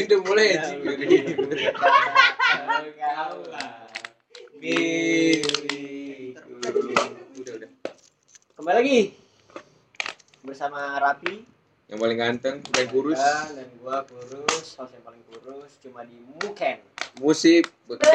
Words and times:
udah 0.00 0.18
mulai 0.24 0.46
anjir. 0.56 0.78
Udah 7.32 7.52
udah. 7.58 7.70
Kembali 8.56 8.76
lagi 8.78 9.00
bersama 10.42 10.96
Rapi 10.98 11.44
Yang 11.92 11.98
paling 12.00 12.18
ganteng 12.18 12.56
dan 12.72 12.86
kurus. 12.88 13.20
dan, 13.20 13.52
dan 13.52 13.68
gua 13.84 14.00
kurus, 14.08 14.66
host 14.80 14.92
yang 14.96 15.04
paling 15.04 15.20
kurus 15.28 15.76
cuma 15.84 16.08
di 16.08 16.16
Muken. 16.40 16.80
Musik 17.20 17.68
Beken. 17.84 18.08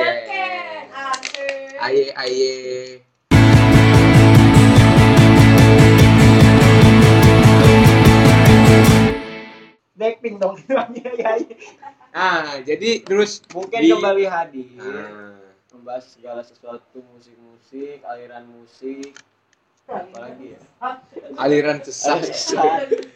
Aye 1.78 2.10
aye. 2.18 3.06
Blackpink 10.08 10.40
dong 10.40 10.56
ya, 10.72 10.88
ya. 11.20 11.32
Ah, 12.10 12.64
jadi 12.64 13.04
terus 13.04 13.44
Muken 13.52 13.76
Di- 13.78 13.92
kembali 13.92 14.24
hadir 14.24 14.72
Ah, 14.80 15.36
membahas 15.70 16.08
segala 16.10 16.40
sesuatu 16.42 17.04
musik-musik, 17.12 18.00
aliran 18.02 18.48
musik, 18.48 19.12
apalagi 19.84 20.56
ya. 20.56 20.60
aliran 21.36 21.84
sesat. 21.84 22.24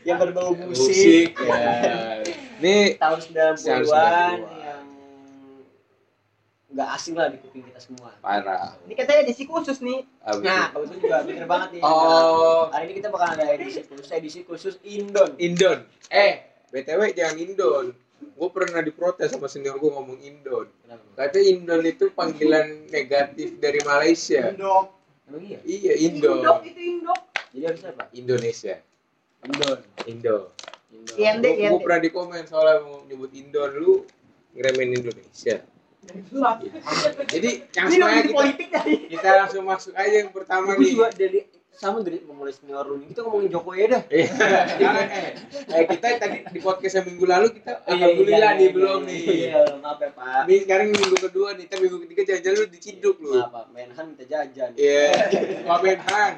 yang 0.03 0.19
berbau 0.19 0.51
musik, 0.53 1.31
Musik 1.31 1.39
ya. 1.39 2.19
Ini 2.59 2.99
tahun 2.99 3.19
90-an 3.23 3.55
90-an. 3.55 4.37
yang 4.59 4.83
nggak 6.71 6.87
asing 6.93 7.15
lah 7.15 7.27
di 7.27 7.35
kuping 7.37 7.63
kita 7.65 7.79
semua. 7.79 8.11
parah. 8.19 8.75
Ini 8.83 8.93
katanya 8.93 9.19
edisi 9.23 9.43
khusus 9.43 9.79
nih. 9.79 10.03
Ah, 10.19 10.35
Nah, 10.37 10.67
itu 10.77 10.99
juga 10.99 11.23
bener 11.23 11.47
banget 11.47 11.69
nih. 11.75 11.81
Oh, 11.81 12.67
Hari 12.67 12.83
ini 12.85 12.93
kita 12.99 13.07
bakal 13.07 13.33
ada 13.33 13.47
edisi 13.49 13.79
khusus, 13.81 14.07
edisi 14.09 14.39
khusus 14.43 14.75
Indon. 14.81 15.35
Indon. 15.35 15.83
Eh, 16.07 16.50
BTW 16.71 17.01
jangan 17.13 17.37
Indon. 17.37 17.85
Gue 18.21 18.49
pernah 18.53 18.79
diprotes 18.81 19.33
sama 19.33 19.51
senior 19.51 19.77
gue 19.77 19.91
ngomong 19.91 20.17
Indon. 20.23 20.65
Kenapa? 20.81 21.03
Katanya 21.19 21.45
Indon 21.51 21.81
itu 21.83 22.05
panggilan 22.15 22.87
negatif 22.89 23.59
dari 23.59 23.79
Malaysia. 23.83 24.49
Indok. 24.55 24.85
Emang 25.27 25.43
iya? 25.43 25.59
Iya, 25.67 25.93
Indok 26.09 26.37
Indon. 26.39 26.59
itu 26.65 26.81
Indok. 26.81 27.19
Jadi 27.51 27.63
harus 27.67 27.81
apa? 27.83 28.03
Indonesia. 28.15 28.75
Indon. 29.43 29.77
Indo. 30.07 30.37
Indon. 30.91 31.15
Iya. 31.17 31.29
Ende, 31.35 31.49
Gue 31.59 31.81
pernah 31.83 31.99
di 31.99 32.09
komen 32.11 32.43
soalnya 32.47 32.83
mau 32.83 33.03
nyebut 33.07 33.31
Indon 33.33 33.71
lu 33.75 33.93
ngeremehin 34.55 35.01
Indonesia. 35.01 35.57
Jelas. 36.01 36.57
Jadi 37.29 37.61
langsung 37.77 38.01
aja 38.01 38.09
lebih 38.09 38.25
kita, 38.25 38.37
politik 38.41 38.67
tadi. 38.73 38.93
kita 39.05 39.29
langsung 39.37 39.63
masuk 39.69 39.93
aja 39.93 40.15
yang 40.17 40.31
pertama 40.33 40.73
Gue 40.73 40.81
nih. 40.81 40.91
juga 40.97 41.07
dari 41.13 41.39
sama 41.71 42.03
dari 42.03 42.19
memulai 42.21 42.51
senior 42.53 42.83
lu 42.85 42.99
nih. 43.01 43.07
Kita 43.15 43.23
ngomongin 43.25 43.49
Jokowi 43.49 43.89
dah. 43.89 44.03
Iya. 44.11 44.27
Sekarang, 44.75 45.07
eh, 45.07 45.29
eh, 45.71 45.83
kita 45.87 46.07
tadi 46.19 46.37
di 46.51 46.59
podcast 46.59 46.93
yang 46.99 47.05
minggu 47.07 47.25
lalu 47.25 47.47
kita 47.57 47.71
Iya, 47.71 47.91
alhamdulillah 47.95 48.51
iya, 48.53 48.59
nih 48.59 48.67
iya, 48.67 48.75
belum 48.75 48.99
iya. 49.01 49.09
nih. 49.09 49.23
Iya, 49.25 49.61
maaf 49.81 49.99
ya 50.03 50.09
Pak. 50.13 50.41
Ini 50.45 50.55
sekarang 50.67 50.87
minggu 50.93 51.17
kedua 51.17 51.49
nih, 51.57 51.65
tapi 51.71 51.81
minggu 51.87 51.99
ketiga 52.05 52.21
jangan-jangan 52.27 52.57
lu 52.59 52.67
diciduk 52.69 53.15
lu. 53.23 53.31
Maaf 53.33 53.49
Pak, 53.49 53.65
Menhan 53.71 54.05
minta 54.13 54.25
jajan. 54.27 54.69
Iya, 54.77 55.05
Pak 55.65 55.77
Benhan. 55.81 56.33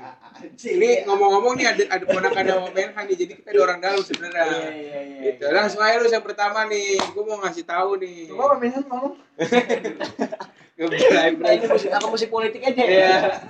Ini 0.63 0.89
ngomong-ngomong 1.09 1.53
nih 1.59 1.67
ada 1.69 1.83
ada 1.91 2.05
ponakan 2.07 2.43
sama 2.47 2.69
Benhan 2.72 3.03
nih, 3.09 3.17
jadi 3.19 3.31
kita 3.41 3.47
ada 3.51 3.59
orang 3.66 3.79
dalam 3.83 3.99
Iya, 3.99 4.07
sebenarnya. 4.07 4.43
iya, 4.47 4.99
iya. 5.01 5.19
Gitu. 5.33 5.43
Langsung 5.49 5.81
aja 5.83 5.97
lu 5.99 6.07
yang 6.07 6.25
pertama 6.25 6.59
nih, 6.69 6.97
gua 7.11 7.23
mau 7.27 7.38
ngasih 7.43 7.66
tahu 7.67 7.89
nih. 7.99 8.31
Coba 8.31 8.55
Pak 8.55 8.57
Menhan 8.61 8.83
ngomong. 8.88 9.13
Nah, 10.73 11.53
ini 11.53 11.69
musik 11.69 11.93
apa 11.93 12.09
musik 12.09 12.33
politik 12.33 12.66
aja 12.66 12.81
Iya. 12.81 13.45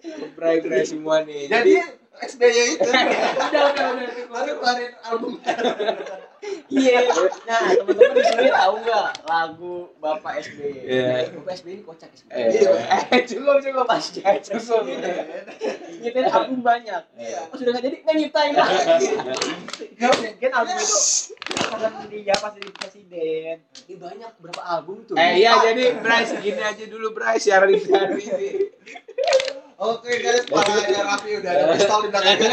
Ngebrai 0.00 0.58
bray 0.60 0.84
semua 0.84 1.22
nih. 1.22 1.46
Jadi 1.46 1.72
SBY 2.20 2.76
itu 2.76 2.84
Udah, 2.84 3.64
udah, 3.72 3.86
udah. 3.96 4.08
baru 4.32 4.52
keluarin 4.60 4.92
album 5.08 5.40
Iya. 6.68 7.04
Nah, 7.44 7.60
teman-teman 7.76 8.12
di 8.12 8.24
sini 8.24 8.48
tahu 8.48 8.74
nggak 8.80 9.10
lagu 9.24 9.74
Bapak 10.00 10.32
SBY? 10.40 10.72
Iya. 10.84 11.32
Bapak 11.32 11.52
SBY 11.56 11.72
ini 11.76 11.82
kocak 11.82 12.08
SBY. 12.12 12.32
eh, 12.32 13.02
eh 13.12 13.20
cukup 13.24 13.60
cukup 13.60 13.84
Pas 13.84 14.04
jajan 14.04 14.40
Cukup. 14.40 14.82
Nyiptain 16.00 16.28
album 16.28 16.60
banyak. 16.60 17.02
Iya. 17.16 17.40
Oh, 17.48 17.56
sudah 17.56 17.70
nggak 17.72 17.84
jadi 17.88 17.96
nggak 18.04 18.16
nyiptain. 18.16 18.52
Gak 19.96 20.12
mungkin 20.16 20.50
album 20.52 20.76
itu 20.76 20.96
dia 22.30 22.34
pas 22.36 22.52
jadi 22.54 22.70
presiden. 22.74 23.56
Ini 23.88 23.94
banyak 23.96 24.30
berapa 24.38 24.62
album 24.62 25.02
tuh? 25.08 25.16
Eh 25.16 25.42
iya 25.42 25.58
jadi 25.62 25.98
Bryce 25.98 26.38
gini 26.38 26.60
aja 26.60 26.84
dulu 26.86 27.10
Bryce 27.10 27.48
di 27.48 27.50
hari 27.50 27.74
ini. 27.80 28.70
oke 29.80 30.10
guys 30.20 30.44
palanya 30.44 31.00
rapi 31.08 31.40
udah 31.40 31.52
ada 31.56 31.64
pistol 31.72 32.04
di 32.04 32.08
belakangnya 32.12 32.52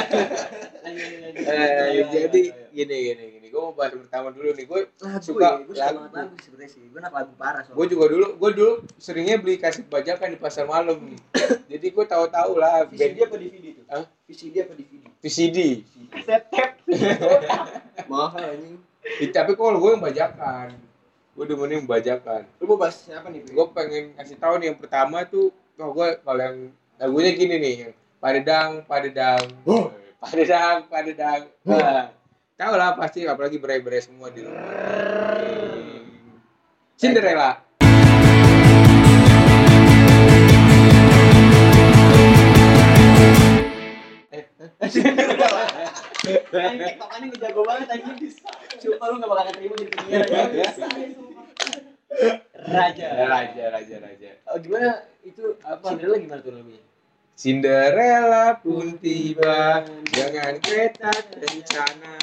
Eh 1.35 2.08
jadi 2.08 2.41
gini 2.72 2.97
gini 3.12 3.24
gini. 3.35 3.47
Gue 3.52 3.62
mau 3.62 3.74
bahas 3.75 3.94
pertama 4.00 4.31
dulu 4.31 4.56
nih. 4.56 4.66
Gue 4.66 4.88
lagu 5.03 5.22
suka 5.22 5.59
ya, 5.59 5.66
gue 5.68 5.75
suka 5.75 5.85
lagu. 5.91 6.00
banget 6.00 6.14
lagu 6.16 6.35
sebenarnya 6.40 6.69
sih. 6.72 6.81
Gue 6.88 7.00
nak 7.03 7.14
lagu 7.14 7.34
parah 7.35 7.62
soalnya. 7.68 7.78
Gue 7.78 7.85
juga 7.91 8.06
dulu, 8.08 8.28
gue 8.40 8.52
dulu 8.56 8.74
seringnya 8.96 9.35
beli 9.44 9.59
kaset 9.59 9.85
bajakan 9.91 10.34
di 10.34 10.40
pasar 10.40 10.66
malam. 10.66 10.97
Jadi 11.68 11.85
gue 11.91 12.06
tahu-tahu 12.08 12.52
lah 12.56 12.88
VCD 12.88 13.28
apa 13.28 13.35
DVD 13.35 13.66
tuh? 13.75 13.85
Hah? 13.91 14.06
VCD 14.25 14.56
apa 14.64 14.74
DVD? 14.74 15.03
VCD. 15.19 15.58
Setep. 16.24 16.69
Mahal 18.08 18.56
anjing. 18.56 18.87
Ih, 19.06 19.30
Tapi 19.30 19.53
kalau 19.53 19.78
gue 19.78 19.91
yang 19.94 20.03
bajakan, 20.03 20.74
gue 21.38 21.46
demenin 21.46 21.85
yang 21.85 21.90
bajakan. 21.90 22.50
Lu 22.58 22.66
mau 22.66 22.81
bahas 22.81 22.97
apa 23.13 23.30
nih? 23.30 23.46
Gue 23.46 23.66
pengen 23.69 24.18
kasih 24.18 24.38
tahu 24.41 24.58
nih 24.58 24.74
yang 24.74 24.80
pertama 24.81 25.22
tuh, 25.25 25.53
oh 25.78 25.90
gue 25.94 26.18
kalau 26.25 26.41
yang 26.41 26.58
lagunya 26.97 27.31
gini 27.38 27.56
nih, 27.62 27.74
yang 27.85 27.94
Padedang, 28.18 28.81
Padedang, 28.90 29.46
Padedang, 30.18 30.90
Padedang. 30.90 31.41
Nah, 31.62 32.09
tahu 32.58 32.74
lah 32.74 32.97
pasti, 32.97 33.30
apalagi 33.30 33.62
berai-berai 33.62 34.02
semua 34.02 34.34
di 34.34 34.41
rumah. 34.41 34.66
Cinderella. 36.97 37.62
Anjing 44.78 45.06
tiktokannya 46.28 47.26
gue 47.32 47.40
jago 47.40 47.62
banget 47.64 47.88
anjing. 47.96 48.32
Sumpah 48.78 49.08
lu 49.10 49.16
gak 49.24 49.30
bakal 49.32 49.46
keterima 49.52 49.76
jadi 49.80 49.92
penyiar 49.96 50.22
aja. 50.28 50.44
Raja. 52.68 53.08
Raja, 53.30 53.64
raja, 53.72 53.96
raja. 54.02 54.30
Oh, 54.50 54.58
gimana 54.58 55.06
itu 55.24 55.44
apa? 55.64 55.86
Cinderella 55.94 56.18
gimana 56.18 56.42
tuh 56.42 56.52
lagunya? 56.56 56.82
Cinderella 57.38 58.46
pun 58.58 58.98
tiba 58.98 59.86
dengan 60.10 60.54
kereta 60.58 61.14
kencana. 61.38 62.16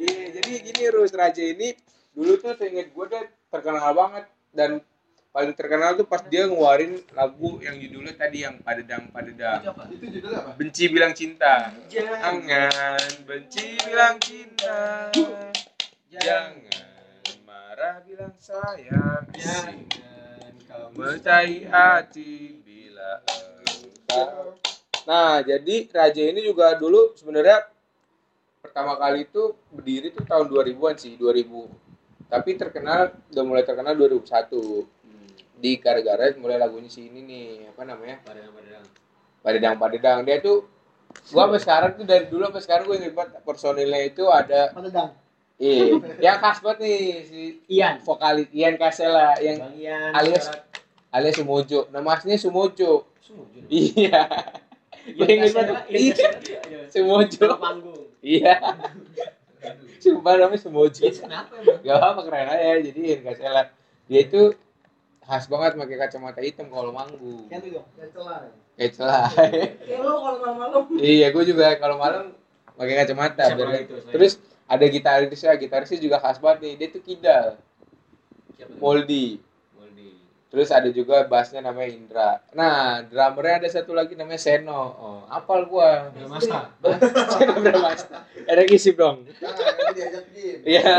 Iya, 0.00 0.24
jadi 0.40 0.50
gini 0.64 0.82
Rus 0.88 1.12
Raja 1.12 1.44
ini 1.44 1.76
dulu 2.16 2.40
tuh 2.40 2.56
seinget 2.56 2.90
gue 2.90 3.06
dia 3.12 3.28
terkenal 3.52 3.92
banget 3.92 4.24
dan 4.56 4.80
paling 5.30 5.54
terkenal 5.54 5.94
tuh 5.94 6.06
pas 6.06 6.22
dia 6.26 6.50
ngeluarin 6.50 6.98
lagu 7.14 7.62
yang 7.62 7.78
judulnya 7.78 8.18
tadi 8.18 8.42
yang 8.42 8.58
Padedang 8.58 9.14
Padedang. 9.14 9.62
itu 9.94 10.06
judulnya 10.18 10.38
apa 10.42 10.50
Benci 10.58 10.84
bilang 10.90 11.12
cinta. 11.14 11.70
Jangan, 11.86 12.42
Jangan 12.42 13.10
benci 13.22 13.66
bilang 13.86 14.16
cinta. 14.18 14.78
Jangan 16.10 16.52
marah 17.46 18.02
bilang 18.02 18.34
sayang. 18.34 19.22
jangan 19.30 19.78
kau 20.66 20.90
Mencari 20.98 21.62
hati 21.66 22.58
bila 22.66 23.22
engkau 23.30 24.58
Nah, 25.06 25.42
jadi 25.42 25.90
Raja 25.90 26.22
ini 26.22 26.44
juga 26.44 26.76
dulu 26.76 27.14
sebenarnya 27.16 27.66
pertama 28.60 28.94
kali 28.94 29.26
itu 29.26 29.56
berdiri 29.72 30.12
tuh 30.12 30.22
tahun 30.22 30.46
2000-an 30.46 30.94
sih, 31.00 31.16
2000. 31.16 31.66
Tapi 32.30 32.50
terkenal 32.54 33.10
udah 33.32 33.44
mulai 33.46 33.64
terkenal 33.66 33.96
2001. 33.96 34.99
Di 35.60 35.76
gara-gara 35.76 36.32
mulai 36.40 36.56
lagunya 36.56 36.88
si 36.88 37.06
ini 37.06 37.20
nih, 37.22 37.44
apa 37.68 37.84
namanya? 37.84 38.16
Padahal 38.24 38.50
padahal. 38.56 38.84
Padedang 39.40 39.76
Padedang. 39.80 40.18
Dia 40.24 40.40
tuh 40.40 40.68
gua 41.32 41.48
sampai 41.48 41.60
sekarang 41.60 41.90
tuh 41.96 42.04
dari 42.06 42.24
dulu 42.28 42.48
sampai 42.48 42.62
sekarang 42.62 42.84
gue 42.86 42.96
inget 43.02 43.14
banget 43.16 43.40
personilnya 43.42 44.00
itu 44.04 44.24
ada 44.30 44.70
Padedang. 44.70 45.10
iya, 45.60 46.00
yang 46.24 46.38
khas 46.40 46.64
banget 46.64 46.78
nih 46.86 46.98
si 47.28 47.40
Ian. 47.68 48.00
vokalis 48.00 48.48
Ian 48.56 48.80
Kasela 48.80 49.36
yang 49.44 49.60
Bang 49.60 49.76
Ian. 49.76 50.12
alias 50.16 50.48
alias 51.12 51.36
Sumojo. 51.36 51.90
Nama 51.92 52.08
aslinya 52.16 52.38
Sumojo. 52.40 53.04
Sumojo. 53.20 53.58
Iya. 53.68 54.24
Gue 55.16 55.28
inget 55.28 55.52
banget. 55.52 55.76
Iya. 55.92 56.28
Sumojo. 56.88 57.44
panggung. 57.60 58.08
Iya. 58.24 58.54
Sumpah 60.00 60.32
namanya 60.40 60.60
Sumojo. 60.64 61.04
Kenapa 61.12 61.52
emang? 61.60 61.84
Gak 61.84 61.98
apa 62.00 62.20
keren 62.24 62.48
aja. 62.48 62.80
Jadi 62.80 63.00
Ian 63.04 63.20
Kasela. 63.26 63.62
Dia 64.08 64.20
itu 64.24 64.42
khas 65.30 65.46
banget 65.46 65.78
pakai 65.78 65.96
kacamata 65.96 66.40
hitam 66.42 66.66
kalau 66.66 66.90
manggung. 66.90 67.46
Yang 67.46 67.60
itu 67.62 67.68
dong. 67.72 67.86
Yang 67.94 68.10
celah. 68.12 68.40
Kayak 68.74 68.92
celah. 68.98 69.26
Kayak 69.30 70.00
lu 70.00 70.10
kalau 70.10 70.38
malam-malam. 70.40 70.82
iya, 70.98 71.26
gue 71.30 71.44
juga 71.44 71.78
kalau 71.78 71.96
malam 71.96 72.34
pakai 72.74 72.94
kacamata. 72.98 73.44
Selain- 73.46 73.86
Terus 73.86 74.32
ada 74.66 74.84
gitarisnya, 74.84 75.54
gitarisnya 75.54 75.98
juga 75.98 76.16
khas 76.18 76.36
banget 76.36 76.58
nih. 76.60 76.72
Dia 76.76 76.88
tuh 76.90 77.00
kidal. 77.00 77.46
Moldi. 78.76 79.38
Moldi. 79.72 80.10
Terus 80.50 80.68
ada 80.68 80.90
juga 80.90 81.22
bassnya 81.24 81.62
namanya 81.62 81.88
Indra. 81.88 82.30
Nah, 82.52 83.02
drummernya 83.02 83.62
ada 83.62 83.68
satu 83.70 83.94
lagi 83.94 84.18
namanya 84.18 84.36
Seno. 84.36 84.82
Oh, 84.90 85.20
apal 85.26 85.64
gua. 85.64 86.10
Masta. 86.26 86.74
Seno 87.30 87.54
Bramasta. 87.56 88.26
Ada 88.44 88.62
ngisi 88.64 88.92
dong. 88.92 89.30
Nah. 89.30 89.54
Iya. 90.66 90.94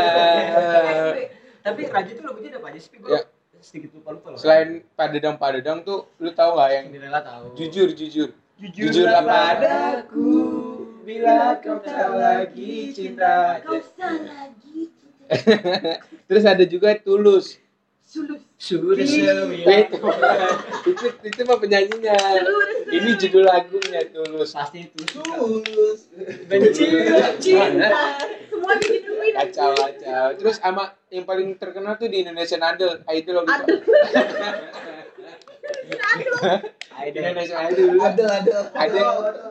Tapi 1.62 1.80
Raja 1.86 2.10
tuh 2.10 2.24
lagunya 2.24 2.48
ada 2.50 2.58
apa 2.58 2.68
aja 2.72 2.80
sih? 2.80 2.90
Gue 2.96 3.12
Ya. 3.12 3.20
Sedikit 3.62 3.94
lupa 3.94 4.18
lupa 4.18 4.26
loh. 4.34 4.38
Selain 4.38 4.82
Padedang 4.98 5.38
Padedang 5.38 5.86
tuh 5.86 6.10
lu 6.18 6.34
tahu 6.34 6.58
nggak 6.58 6.70
yang 6.74 6.84
Cinderella 6.90 7.20
tahu. 7.22 7.44
jujur 7.54 7.88
jujur. 7.94 8.28
Jujurlah 8.62 9.22
apa? 9.22 9.38
padaku 9.58 10.30
bila 11.02 11.58
kau 11.62 11.78
tak 11.82 12.10
lagi 12.14 12.90
cinta. 12.94 13.62
Kau 13.62 13.78
lagi 13.78 14.90
Terus 16.28 16.44
ada 16.44 16.64
juga 16.66 16.98
Tulus. 16.98 17.61
Sulus. 18.12 18.42
Sewilang. 18.60 19.48
itu 20.92 21.06
itu 21.24 21.40
mah 21.48 21.56
penyanyinya. 21.56 22.12
Sulus. 22.12 22.76
Ini 22.92 23.10
judul 23.16 23.48
lagunya 23.48 24.04
Tulus. 24.12 24.52
Pasti 24.52 24.84
itu. 24.84 25.00
Tulus. 25.08 26.12
Benci. 26.44 26.84
Cinta. 27.40 28.20
Semua 28.52 28.76
dihidupin. 28.76 29.32
Kacau 29.32 29.72
kacau. 29.72 30.26
Terus 30.36 30.60
sama 30.60 30.92
yang 31.08 31.24
paling 31.24 31.56
terkenal 31.56 31.96
tuh 31.96 32.12
di 32.12 32.20
Indonesian 32.20 32.60
Idol, 32.60 33.00
Idol 33.08 33.34
waktu 33.48 33.80
itu. 33.80 33.92
Aduh. 36.12 36.60
Aida. 37.00 37.18
Indonesian 37.24 37.60
Idol. 37.72 37.96
Ada, 37.96 38.26
ada. 38.44 38.56
Ada 38.76 39.02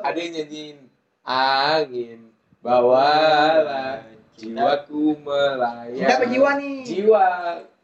ada 0.05 0.17
yang 0.21 0.31
nyanyiin 0.37 0.77
angin 1.25 2.29
bawalah 2.61 4.05
jiwaku 4.37 5.17
melayang. 5.25 5.97
Siapa 5.97 6.25
jiwa 6.29 6.49
nih? 6.61 6.77
Jiwa. 6.85 7.25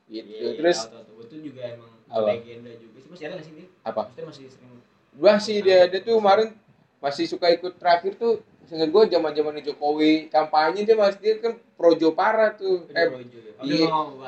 Gitu. 0.08 0.32
Iya, 0.32 0.56
Terus 0.56 0.80
tahu, 0.82 0.96
tahu. 0.98 1.20
itu 1.22 1.36
juga 1.52 1.62
emang 1.70 1.92
Apa? 2.08 2.32
legenda 2.32 2.72
juga 2.74 2.98
sih 2.98 3.10
masih 3.10 3.24
ada 3.28 3.34
nggak 3.36 3.46
sih 3.46 3.54
dia? 3.54 3.68
apa? 3.84 4.02
Maksudnya 4.06 4.26
masih 4.26 4.44
sering 4.48 4.72
Gua 5.14 5.34
sih 5.38 5.58
dia 5.60 5.80
dia 5.86 6.00
tuh 6.00 6.16
kemarin 6.16 6.50
masih 6.98 7.26
suka 7.26 7.48
ikut 7.50 7.76
terakhir 7.76 8.16
tuh 8.16 8.40
Seingat 8.64 8.92
gue 8.92 9.04
zaman 9.08 9.32
zaman 9.32 9.64
Jokowi 9.64 10.28
kampanye 10.28 10.84
dia 10.84 10.92
masih 10.94 11.20
dia 11.20 11.34
kan 11.40 11.56
projo 11.74 12.12
parah 12.12 12.52
tuh. 12.52 12.84
eh, 12.90 13.00
Eh, 13.00 13.24
juga. 13.24 13.64
iya. 13.64 13.88
Mau 13.88 14.12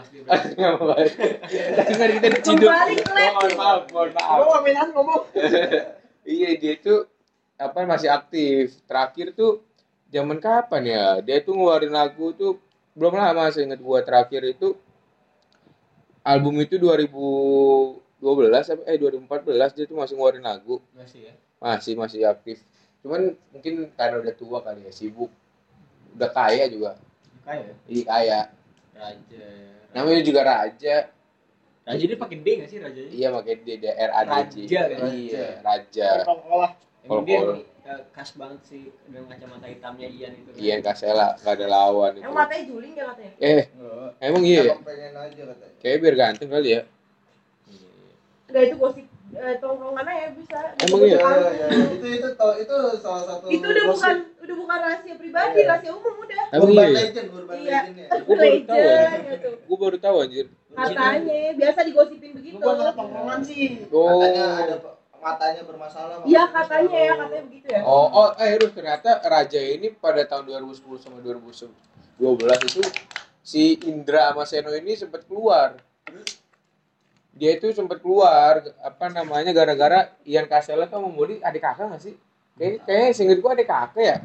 mau. 0.79 0.95
Tadi 0.95 1.91
kan 1.91 2.07
kita 2.09 2.27
diciduk. 2.31 2.63
Kembali 2.63 2.95
ke 2.95 3.11
lab. 3.11 3.31
Mohon 3.35 3.51
maaf, 3.53 3.81
mohon 3.91 4.09
maaf. 4.15 4.37
Ngomong 4.39 4.55
aminan 4.57 4.87
ngomong. 4.95 5.21
Iya 6.23 6.49
dia 6.55 6.73
tuh 6.77 7.03
apa 7.55 7.83
masih 7.83 8.07
aktif. 8.07 8.79
Terakhir 8.85 9.35
tuh 9.35 9.59
zaman 10.07 10.39
kapan 10.39 10.83
ya? 10.87 11.03
Dia 11.19 11.43
tuh 11.43 11.53
ngeluarin 11.53 11.91
lagu 11.91 12.31
tuh 12.31 12.63
belum 12.95 13.19
lama 13.19 13.51
saya 13.51 13.67
ingat 13.67 13.83
gua 13.83 13.99
terakhir 14.01 14.39
itu 14.45 14.71
album 16.29 16.61
itu 16.61 16.77
2012 16.77 18.21
apa 18.77 18.81
eh 18.85 18.97
2014 19.01 19.75
dia 19.75 19.85
tuh 19.89 19.97
masih 19.97 20.13
ngeluarin 20.13 20.45
lagu. 20.45 20.77
Masih 20.93 21.25
ya. 21.25 21.33
Masih 21.57 21.93
masih 21.97 22.21
aktif. 22.29 22.61
Cuman 23.01 23.33
mungkin 23.49 23.89
karena 23.97 24.21
udah 24.21 24.33
tua 24.37 24.61
kali 24.61 24.85
ya, 24.85 24.93
sibuk. 24.93 25.33
Udah 26.13 26.29
kaya 26.29 26.69
juga. 26.69 27.01
Kayak 27.41 27.73
Iya 27.89 28.03
kaya. 28.05 28.39
Raja. 28.93 29.45
Namanya 29.95 30.21
juga 30.21 30.41
Raja. 30.45 30.95
Raja 31.89 32.03
dia 32.05 32.19
pakai 32.19 32.37
D 32.37 32.47
nggak 32.61 32.69
sih 32.69 32.77
rajanya? 32.77 33.09
Iya 33.09 33.27
makanya 33.33 33.57
dia 33.65 33.75
dia 33.81 33.93
R 33.97 34.11
A 34.13 34.21
D 34.45 34.53
J. 34.69 34.73
Raja 34.77 34.81
kan? 34.93 35.09
Iya, 35.09 35.45
Raja. 35.65 36.09
Emang 37.01 37.23
dia 37.25 37.39
Kol-kol. 37.41 37.57
Eh, 37.89 38.01
khas 38.13 38.30
banget 38.38 38.62
sih 38.63 38.83
dengan 39.09 39.25
kacamata 39.27 39.65
hitamnya 39.65 40.07
Ian 40.07 40.33
itu. 40.38 40.50
kan. 40.53 40.62
Ian 40.62 40.80
Kasela 40.86 41.27
gak 41.41 41.53
ada 41.57 41.65
lawan 41.65 42.12
itu. 42.13 42.24
Yang 42.24 42.36
matanya 42.38 42.63
juling 42.69 42.94
ya 42.94 43.03
katanya. 43.09 43.33
Eh, 43.41 43.63
Enggak. 43.74 44.09
emang 44.21 44.44
iya 44.45 44.62
ya? 44.62 44.74
Emang 44.77 44.86
pengen 44.86 45.13
aja 45.18 45.41
katanya. 45.50 45.75
Kayak 45.81 45.97
biar 46.00 46.15
ganteng 46.15 46.50
kali 46.50 46.69
ya. 46.69 46.81
Enggak 48.50 48.63
itu 48.65 48.75
gosip 48.77 49.06
eh, 49.30 49.56
tongkrongannya 49.62 50.13
ya 50.13 50.27
bisa. 50.33 50.59
Emang 50.81 51.00
iya? 51.06 51.18
tahu. 51.21 51.30
Ya, 51.30 51.51
ya, 51.53 51.68
itu 51.94 52.07
itu 52.18 52.27
itu 52.33 52.75
salah 52.97 53.24
satu 53.30 53.45
Itu 53.45 53.65
udah 53.65 53.83
gosip. 53.86 53.97
bukan 54.01 54.15
udah 54.42 54.56
bukan 54.57 54.77
rahasia 54.81 55.15
pribadi, 55.21 55.59
Iya. 55.62 55.69
rahasia 55.69 55.92
umum 55.94 56.15
udah. 56.18 56.44
Emang 56.50 56.69
urban 56.69 56.81
iya. 56.81 56.89
ya? 56.89 56.97
legend, 57.06 57.27
urban 57.30 57.57
Iya. 57.62 57.69
legend 57.69 57.97
ya. 57.97 58.07
Baru 58.09 58.25
tahu 58.65 58.77
ya. 58.77 58.89
Legend 58.89 59.24
gitu. 59.30 59.50
Gue 59.69 59.77
baru 59.77 59.97
tahu 60.01 60.15
anjir. 60.25 60.45
Katanya 60.69 61.38
biasa 61.53 61.80
digosipin 61.85 62.31
begitu. 62.33 62.57
Kan 62.57 62.75
anak 62.81 62.95
tongkrongan 62.97 63.39
sih. 63.45 63.65
Oh. 63.94 64.18
Katanya 64.18 64.45
ada 64.65 64.75
matanya 65.19 65.63
bermasalah. 65.68 66.24
Iya 66.24 66.44
katanya 66.50 67.00
ya, 67.00 67.13
katanya 67.16 67.44
begitu 67.48 67.68
ya. 67.71 67.81
Oh, 67.83 68.07
oh, 68.07 68.30
eh 68.39 68.56
Rus, 68.60 68.71
ternyata 68.74 69.19
Raja 69.24 69.60
ini 69.60 69.92
pada 69.94 70.24
tahun 70.25 70.48
2010 70.48 71.00
sama 71.00 71.19
2012 71.21 72.69
itu 72.71 72.81
si 73.44 73.77
Indra 73.88 74.31
sama 74.31 74.44
Seno 74.48 74.71
ini 74.75 74.95
sempat 74.95 75.27
keluar. 75.27 75.80
Dia 77.36 77.56
itu 77.56 77.71
sempat 77.71 78.04
keluar 78.04 78.63
apa 78.83 79.06
namanya 79.12 79.56
gara-gara 79.56 80.12
Ian 80.27 80.50
Kasela 80.50 80.89
sama 80.92 81.07
Modi 81.07 81.39
adik 81.39 81.63
kakak 81.63 81.88
nggak 81.88 82.04
sih? 82.04 82.16
Kayak 82.60 82.83
kayak 82.83 83.16
seinget 83.16 83.39
gua 83.39 83.56
adik 83.56 83.69
kakak 83.69 84.04
ya. 84.04 84.18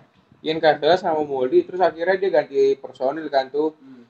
Ian 0.42 0.58
Kasela 0.58 0.98
sama 0.98 1.22
Modi 1.22 1.62
terus 1.62 1.78
akhirnya 1.78 2.18
dia 2.18 2.30
ganti 2.30 2.74
personil 2.74 3.26
kan 3.30 3.50
tuh. 3.54 3.74
Hmm. 3.78 4.04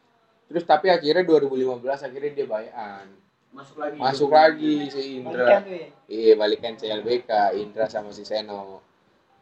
Terus 0.49 0.65
tapi 0.65 0.89
akhirnya 0.89 1.25
2015 1.25 1.85
akhirnya 1.85 2.31
dia 2.33 2.47
bayan. 2.49 3.24
Masuk 3.55 3.77
lagi. 3.79 3.97
Masuk 3.97 4.31
lagi 4.31 4.75
si 4.91 5.03
Indra. 5.17 5.63
Ya. 5.63 5.89
Iya 6.05 6.33
balikan 6.35 6.75
CLBK 6.75 7.31
Indra 7.55 7.87
sama 7.87 8.11
si 8.11 8.27
Seno. 8.27 8.83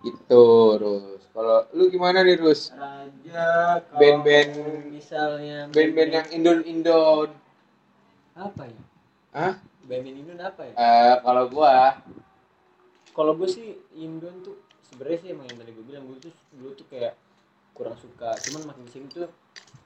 Itu 0.05 0.45
Rus. 0.77 1.25
Kalau 1.33 1.65
lu 1.73 1.89
gimana 1.89 2.21
nih 2.21 2.37
Rus? 2.37 2.69
Raja. 2.73 3.81
Band-band- 3.97 4.93
Misalnya. 4.93 5.73
Band-band 5.73 6.11
yang 6.13 6.29
Indon-Indon. 6.31 7.31
apa 8.33 8.65
ya? 8.65 8.81
Hah? 9.33 9.55
Band-band 9.83 10.17
Indon 10.19 10.39
apa 10.39 10.61
ya? 10.63 10.75
Eh 10.75 11.15
kalau 11.21 11.45
gua 11.49 11.97
Kalau 13.13 13.37
gue 13.37 13.45
sih 13.45 13.77
Indon 13.95 14.41
tuh 14.41 14.57
sebenarnya 14.83 15.19
sih 15.21 15.29
emang 15.33 15.45
yang 15.45 15.57
tadi 15.57 15.73
gue 15.73 15.85
bilang 15.85 16.05
gue 16.05 16.17
tuh 16.19 16.33
dulu 16.53 16.73
tuh 16.73 16.85
kayak 16.89 17.13
kurang 17.73 17.97
suka. 17.97 18.33
Cuman 18.45 18.69
makin 18.69 18.85
ke 18.85 18.93
sini 18.93 19.07
tuh 19.09 19.29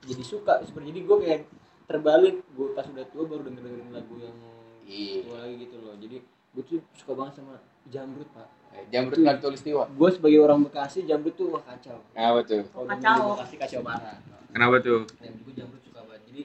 jadi 0.03 0.23
suka. 0.23 0.62
Seperti 0.62 0.91
jadi 0.91 1.00
gue 1.03 1.17
kayak 1.21 1.41
terbalik. 1.87 2.43
Gue 2.52 2.69
pas 2.73 2.85
udah 2.85 3.07
tua 3.07 3.25
baru 3.25 3.43
denger 3.43 3.62
dengerin 3.62 3.90
lagu 3.90 4.14
yang 4.19 4.37
Iya. 4.83 5.19
tua 5.25 5.37
lagi 5.40 5.55
gitu 5.59 5.76
loh. 5.81 5.95
Jadi 5.97 6.16
gue 6.23 6.62
tuh 6.62 6.78
suka 6.95 7.12
banget 7.12 7.33
sama 7.37 7.55
Jamrut 7.87 8.28
pak. 8.31 8.49
Jamrut 8.88 9.19
kan 9.19 9.37
tulis 9.38 9.61
tiwa. 9.61 9.85
Gue 9.88 10.11
sebagai 10.11 10.38
orang 10.38 10.61
Bekasi 10.62 11.02
Jamrut 11.02 11.35
tuh 11.35 11.50
wah 11.50 11.62
kacau. 11.62 11.99
Kenapa 12.12 12.38
tuh? 12.43 12.62
Kacau. 12.69 13.23
Bekasi 13.35 13.55
kacau 13.57 13.81
parah. 13.83 14.19
Kenapa 14.49 14.76
tuh? 14.78 15.00
Dan 15.16 15.33
gue 15.38 15.52
Jamrut 15.52 15.83
suka 15.83 16.00
banget. 16.02 16.23
Jadi 16.26 16.43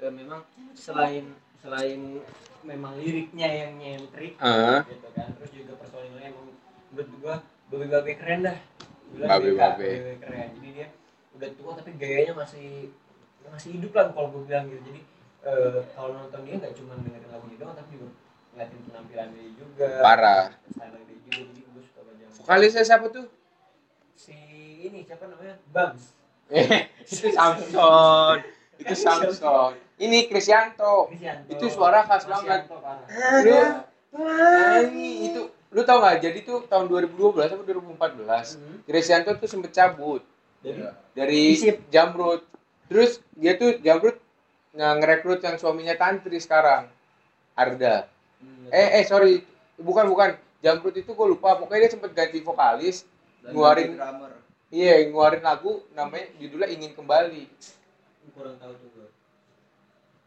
eh, 0.00 0.12
memang 0.12 0.40
selain 0.74 1.24
selain 1.56 2.20
memang 2.60 2.92
liriknya 2.94 3.48
yang 3.48 3.72
nyentrik 3.76 4.36
Ah, 4.36 4.84
gitu 4.84 5.08
kan 5.12 5.32
terus 5.32 5.48
juga 5.50 5.72
personilnya 5.76 6.28
emang 6.28 6.52
menurut 6.92 7.08
gua 7.18 7.34
babe-babe 7.68 8.12
keren 8.16 8.40
dah 8.42 8.58
Babe-babe. 9.14 9.80
dia 9.80 10.00
babe 10.00 10.12
keren 10.18 10.48
jadi 10.54 10.68
dia 10.72 10.86
udah 11.32 11.50
tua 11.56 11.72
tapi 11.72 11.90
gayanya 11.96 12.32
masih 12.34 12.92
masih 13.48 13.70
hidup 13.76 13.92
lah 13.92 14.04
kalau 14.10 14.28
gua 14.30 14.42
bilang 14.44 14.64
gitu 14.66 14.80
jadi 14.84 15.00
eh, 15.44 15.78
kalau 15.92 16.10
nonton 16.14 16.40
dia 16.42 16.54
nggak 16.56 16.74
cuma 16.74 16.92
dengerin 16.96 17.28
lagunya 17.28 17.56
doang 17.56 17.74
tapi 17.74 17.90
juga 17.92 18.08
ngeliatin 18.52 18.80
penampilan 18.86 19.26
dia 19.30 19.46
juga 19.54 19.86
Parah. 20.00 20.44
dia 20.48 21.16
juga 21.18 21.30
jadi 21.42 21.60
gua 21.64 21.82
suka 21.82 22.00
banget 22.02 22.26
Vokalisnya 22.34 22.84
siapa 22.84 23.06
tuh? 23.08 23.26
si 24.14 24.34
ini 24.82 25.02
siapa 25.02 25.24
namanya 25.26 25.56
Bams 25.68 26.02
itu 27.04 27.28
Samson. 27.30 28.36
Itu 28.76 28.94
Samson. 28.94 29.72
Ini 29.96 30.26
Krisyanto. 30.26 31.08
Krisyanto. 31.08 31.48
Itu 31.48 31.64
suara 31.70 32.04
khas 32.04 32.26
banget. 32.26 32.68
Lu 33.46 33.58
Ah, 34.14 34.78
ini 34.84 35.26
itu 35.26 35.40
lu 35.72 35.82
tau 35.82 35.98
nggak? 35.98 36.20
Jadi 36.20 36.38
tuh 36.42 36.62
tahun 36.66 36.86
2012 36.86 37.50
atau 37.50 37.64
2014 37.66 38.54
Hmm. 38.54 38.78
Krisyanto 38.84 39.34
tuh 39.34 39.48
sempet 39.48 39.72
cabut 39.72 40.22
Jadi 40.60 40.84
dari. 41.16 41.42
Jamrut. 41.88 42.46
Terus 42.86 43.10
dia 43.32 43.54
tuh 43.54 43.78
Jamrut 43.78 44.16
nge- 44.72 44.96
ngerekrut 44.98 45.40
yang 45.40 45.56
suaminya 45.56 45.94
Tantri 45.94 46.36
sekarang. 46.36 46.88
Arda. 47.54 48.10
hmm, 48.38 48.68
Eh 48.68 48.98
eh 48.98 49.04
sorry, 49.04 49.40
bukan 49.76 50.06
bukan. 50.06 50.30
Jamrut 50.58 50.92
itu 50.92 51.08
gue 51.08 51.26
lupa. 51.28 51.54
Pokoknya 51.54 51.86
dia 51.86 51.92
sempet 51.92 52.10
ganti 52.10 52.40
vokalis. 52.40 53.04
Dan 53.38 53.52
Ngeluarin- 53.52 53.92
ganti 53.92 54.00
drummer. 54.00 54.32
Iya, 54.68 54.94
ngeluarin 55.06 55.40
lagu 55.40 55.72
namanya 55.92 56.26
judulnya 56.34 56.66
Ingin 56.68 56.92
Kembali. 56.92 57.44
kurang 58.32 58.58
tahu 58.58 58.74
tuh 58.74 58.88
gue 58.90 59.08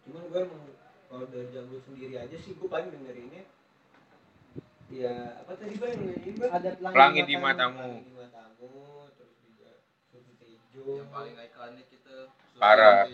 cuman 0.06 0.22
gue 0.24 0.40
emang 0.40 0.62
kalau 1.06 1.26
dari 1.28 1.52
jamrut 1.52 1.84
sendiri 1.84 2.16
aja 2.16 2.38
sih 2.38 2.56
gue 2.56 2.64
paling 2.64 2.88
dengerinnya 2.88 3.44
ya 4.88 5.36
apa 5.38 5.52
tadi 5.54 5.76
bang 5.76 5.92
bang 6.16 6.52
Ada 6.54 6.70
Pelangi 6.80 7.22
di 7.26 7.36
matamu. 7.36 7.76
Pelangi 7.76 8.00
di 8.00 8.14
matamu 8.16 8.72
terus 9.20 9.36
juga 9.44 9.70
Sufi 10.08 10.34
Tejo 10.40 10.84
Yang 10.96 11.10
paling 11.12 11.36
ikonik 11.36 11.88
itu 11.92 12.18
Parah. 12.58 13.06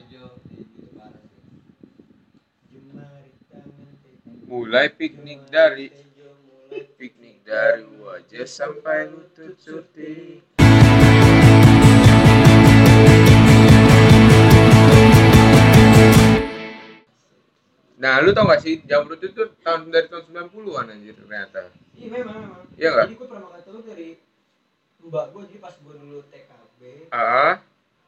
Mulai 4.47 4.87
piknik 4.87 5.43
dari 5.51 5.91
piknik 6.95 7.43
dari 7.43 7.83
wajah 7.99 8.47
sampai 8.47 9.11
lutut 9.11 9.59
surti. 9.59 10.39
Nah, 17.99 18.19
lu 18.23 18.31
tau 18.31 18.47
gak 18.47 18.63
sih 18.63 18.79
Jamrut 18.87 19.19
itu 19.19 19.43
tahun 19.59 19.91
dari 19.91 20.07
tahun 20.07 20.23
90-an 20.51 20.87
anjir 20.87 21.19
ternyata. 21.19 21.67
Iya 21.95 22.07
memang 22.07 22.37
memang. 22.47 22.63
Iya 22.79 22.87
nggak? 22.95 23.07
Jadi 23.11 23.19
gue 23.19 23.27
pernah 23.27 23.43
makan 23.47 23.61
tahu 23.67 23.79
dari 23.83 24.09
mbak 25.03 25.25
gue 25.35 25.41
jadi 25.51 25.59
pas 25.59 25.75
gue 25.75 25.93
dulu 25.99 26.19
TKB, 26.31 26.79
Ah, 27.11 27.59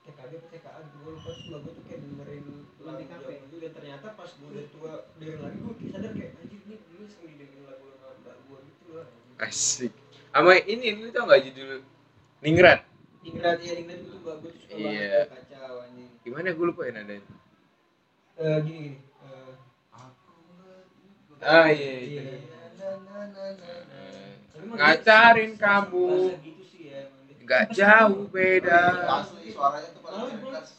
TKB 0.05 0.31
atau 0.37 0.49
TKA 0.49 0.79
gitu 0.81 0.97
gue 1.01 1.11
lupa 1.13 1.29
mbak 1.35 1.59
gue 1.65 1.71
tuh 1.73 1.83
kayak 1.85 1.99
dengerin 2.01 2.43
lagu. 2.85 3.01
Jawa 3.05 3.31
itu 3.33 3.55
dan 3.57 3.71
ternyata 3.73 4.07
pas 4.13 4.29
gue 4.29 4.47
udah 4.47 4.65
tua 4.69 4.91
dengerin 5.17 5.41
lagi 5.41 5.57
gue 5.57 5.73
sadar 5.89 6.11
kayak 6.13 6.31
anjir 6.37 6.59
ini 6.61 6.75
dulu 6.85 7.03
sering 7.09 7.35
dengerin 7.35 7.63
lagu 7.65 7.85
lagu 7.97 8.19
mbak 8.21 8.35
gue 8.45 8.57
gitu 8.63 8.83
loh. 8.93 9.05
anjir. 9.05 9.45
asik. 9.45 9.93
Sama 10.29 10.51
ini 10.61 10.87
lu 10.93 11.09
tau 11.09 11.25
gak 11.25 11.41
judul 11.43 11.79
Ningrat? 12.43 12.79
Ningrat 13.23 13.57
ya 13.57 13.71
Ningrat 13.73 13.97
itu 13.97 14.05
tuh 14.05 14.19
suka 14.19 14.31
banget 14.37 14.53
Iya. 14.75 15.19
kacau 15.31 15.73
anjing. 15.81 16.09
Gimana 16.21 16.47
gue 16.51 16.65
lupa 16.67 16.81
ya 16.83 16.91
nadanya. 16.93 17.25
Eh 18.35 18.57
gini 18.61 18.79
gini. 18.83 18.97
eh, 18.99 19.53
Ah 21.45 21.67
iya. 21.71 21.93
iya. 21.99 22.21
iya. 22.21 22.43
Ngacarin 24.65 25.55
kamu. 25.55 26.35
Bahasa 27.45 27.69
gitu 27.69 27.75
sih 27.75 27.81
ya 27.81 27.87
emang 27.87 28.05
dia. 28.05 28.09
Gak 28.09 28.09
jauh 28.09 28.23
beda. 28.33 28.81
Asli 29.05 29.47
suaranya 29.53 29.89
tuh 29.93 30.01
paling 30.01 30.19
Malah 30.19 30.35
gue 30.41 30.51
khas. 30.51 30.69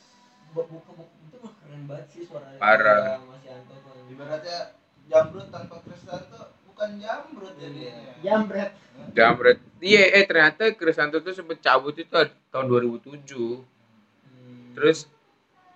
buka 0.53 0.91
buka 0.97 1.15
itu 1.27 1.37
mah 1.41 1.53
keren 1.63 1.81
banget 1.87 2.07
sih 2.11 2.23
suaranya. 2.27 2.59
Parah. 2.59 3.03
Kayak 3.03 3.21
Mas 3.27 3.43
Yanto 3.47 3.75
tuh. 3.75 3.93
anjing. 3.95 4.13
Ibaratnya 4.17 4.59
jamrut 5.07 5.47
tanpa 5.55 5.77
Kristanto 5.87 6.41
bukan 6.67 6.91
jamrut 6.99 7.55
jadinya. 7.57 7.95
Jambret. 8.25 8.71
Jamret. 9.15 9.59
Iya, 9.81 10.03
eh 10.17 10.25
ternyata 10.25 10.63
Krisanto 10.75 11.21
tuh 11.21 11.35
sempet 11.37 11.61
cabut 11.61 11.95
itu 11.95 12.11
tahun 12.51 12.67
2007. 12.67 13.15
Hmm. 13.15 14.73
Terus 14.75 15.07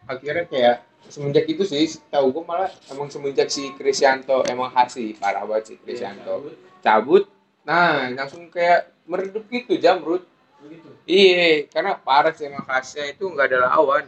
akhirnya 0.09 0.45
kayak 0.49 0.77
semenjak 1.07 1.47
itu 1.49 1.63
sih 1.65 1.87
tahu 2.13 2.31
gue 2.35 2.45
malah 2.45 2.71
emang 2.93 3.09
semenjak 3.09 3.49
si 3.49 3.73
Krisyanto 3.75 4.45
emang 4.47 4.71
sih 4.91 5.17
parah 5.17 5.47
banget 5.49 5.65
si 5.65 5.75
Krisyanto 5.81 6.53
cabut 6.85 7.27
nah 7.65 8.09
langsung 8.13 8.51
kayak 8.53 8.93
meredup 9.09 9.47
gitu 9.49 9.81
jamrut 9.81 10.23
Begitu. 10.61 10.89
iya 11.05 11.65
karena 11.67 11.97
parah 11.97 12.31
sih 12.31 12.45
emang 12.45 12.63
khasnya 12.63 13.09
itu 13.09 13.25
nggak 13.25 13.47
ada 13.49 13.59
lawan 13.69 14.05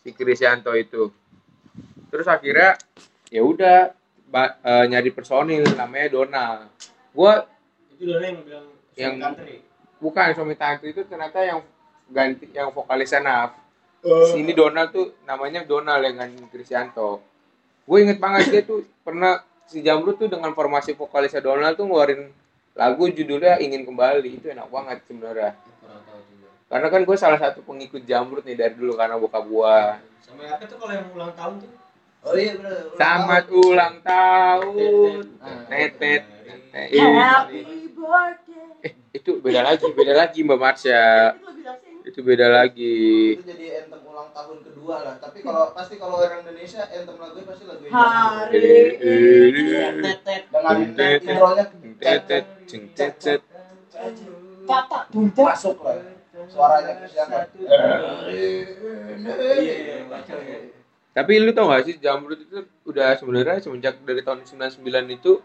si 0.00 0.12
Krisyanto 0.12 0.72
itu 0.72 1.08
terus 2.08 2.26
akhirnya 2.26 2.76
ya 3.28 3.40
udah 3.40 3.92
eh, 4.60 4.84
nyari 4.86 5.10
personil 5.10 5.64
namanya 5.72 6.08
Donald 6.10 6.68
gua 7.10 7.44
Itu 7.90 8.06
dulu 8.06 8.20
yang 8.20 8.40
bilang 8.42 8.66
Yang- 8.94 9.16
country. 9.18 9.56
bukan 9.96 10.26
suami 10.32 10.54
tantri 10.54 10.90
itu 10.90 11.02
ternyata 11.04 11.38
yang 11.40 11.60
ganti 12.08 12.48
yang 12.50 12.70
vokalisnya 12.70 13.20
Naf 13.20 13.50
Oh. 14.00 14.24
Sini 14.24 14.56
Donald 14.56 14.96
tuh 14.96 15.12
namanya 15.28 15.60
Donald 15.60 16.00
dengan 16.00 16.32
Krisyanto. 16.48 17.20
Gue 17.84 18.00
inget 18.00 18.16
banget 18.16 18.48
dia 18.48 18.62
tuh 18.64 18.80
pernah 19.04 19.44
si 19.68 19.84
Jamrut 19.84 20.16
tuh 20.16 20.24
dengan 20.24 20.56
formasi 20.56 20.96
vokalisnya 20.96 21.44
Donald 21.44 21.76
tuh 21.76 21.84
ngeluarin 21.84 22.32
lagu 22.74 23.04
judulnya 23.10 23.58
Ingin 23.58 23.82
Kembali 23.82 24.30
itu 24.40 24.46
enak 24.50 24.68
banget 24.70 24.98
sebenarnya. 25.06 25.52
Karena 26.70 26.86
kan 26.86 27.02
gue 27.02 27.16
salah 27.18 27.38
satu 27.38 27.66
pengikut 27.66 28.06
Jamrut 28.06 28.46
nih 28.46 28.54
dari 28.54 28.74
dulu 28.78 28.94
karena 28.94 29.18
bokap 29.18 29.42
gua. 29.50 29.98
Sama 30.22 30.46
apa 30.46 30.62
tuh 30.70 30.78
kalau 30.78 30.94
yang 30.94 31.10
ulang 31.10 31.34
tahun 31.34 31.54
tuh? 31.66 31.70
Oh 32.20 32.36
iya 32.38 32.52
benar. 32.54 32.76
ulang 32.78 32.94
Selamat 32.94 33.44
ulang 33.50 33.96
tahun. 34.06 35.12
Birthday. 35.66 36.16
eh, 38.86 38.92
itu 39.10 39.30
beda 39.42 39.60
lagi, 39.66 39.86
beda 39.90 40.14
lagi 40.14 40.38
Mbak 40.46 40.58
Marsha. 40.62 41.34
Itu 42.20 42.28
beda 42.28 42.52
lagi. 42.52 43.32
Itu 43.32 43.48
jadi 43.48 43.80
anthem 43.80 44.04
ulang 44.04 44.28
tahun 44.36 44.60
kedua 44.60 44.96
lah. 45.08 45.16
Tapi 45.24 45.40
kalau 45.40 45.72
pasti 45.72 45.96
kalau 45.96 46.20
orang 46.20 46.44
Indonesia 46.44 46.84
anthem 46.84 47.16
lagunya 47.16 47.48
pasti 47.48 47.64
lagu 47.64 47.80
Hari 47.88 48.60
ini. 48.60 49.72
Tetet. 50.04 50.42
dengan 50.52 50.76
intronya 51.16 51.64
Tetet, 51.96 52.44
ceng 52.68 52.84
tetet. 52.92 53.40
Kata. 54.68 55.08
masuk 55.16 55.80
lah. 55.80 55.96
Suaranya 56.44 56.92
Kristanto. 57.00 57.56
Iya, 58.28 58.68
iya, 59.56 59.96
baca 60.04 60.34
ya. 60.44 60.58
Tapi 61.16 61.32
lu 61.40 61.56
tau 61.56 61.72
gak 61.72 61.88
sih 61.88 61.96
Jamrut 61.96 62.36
itu 62.36 62.68
udah 62.84 63.16
sebenarnya 63.16 63.64
semenjak 63.64 63.96
dari 64.04 64.20
tahun 64.20 64.44
99 64.44 65.16
itu 65.16 65.40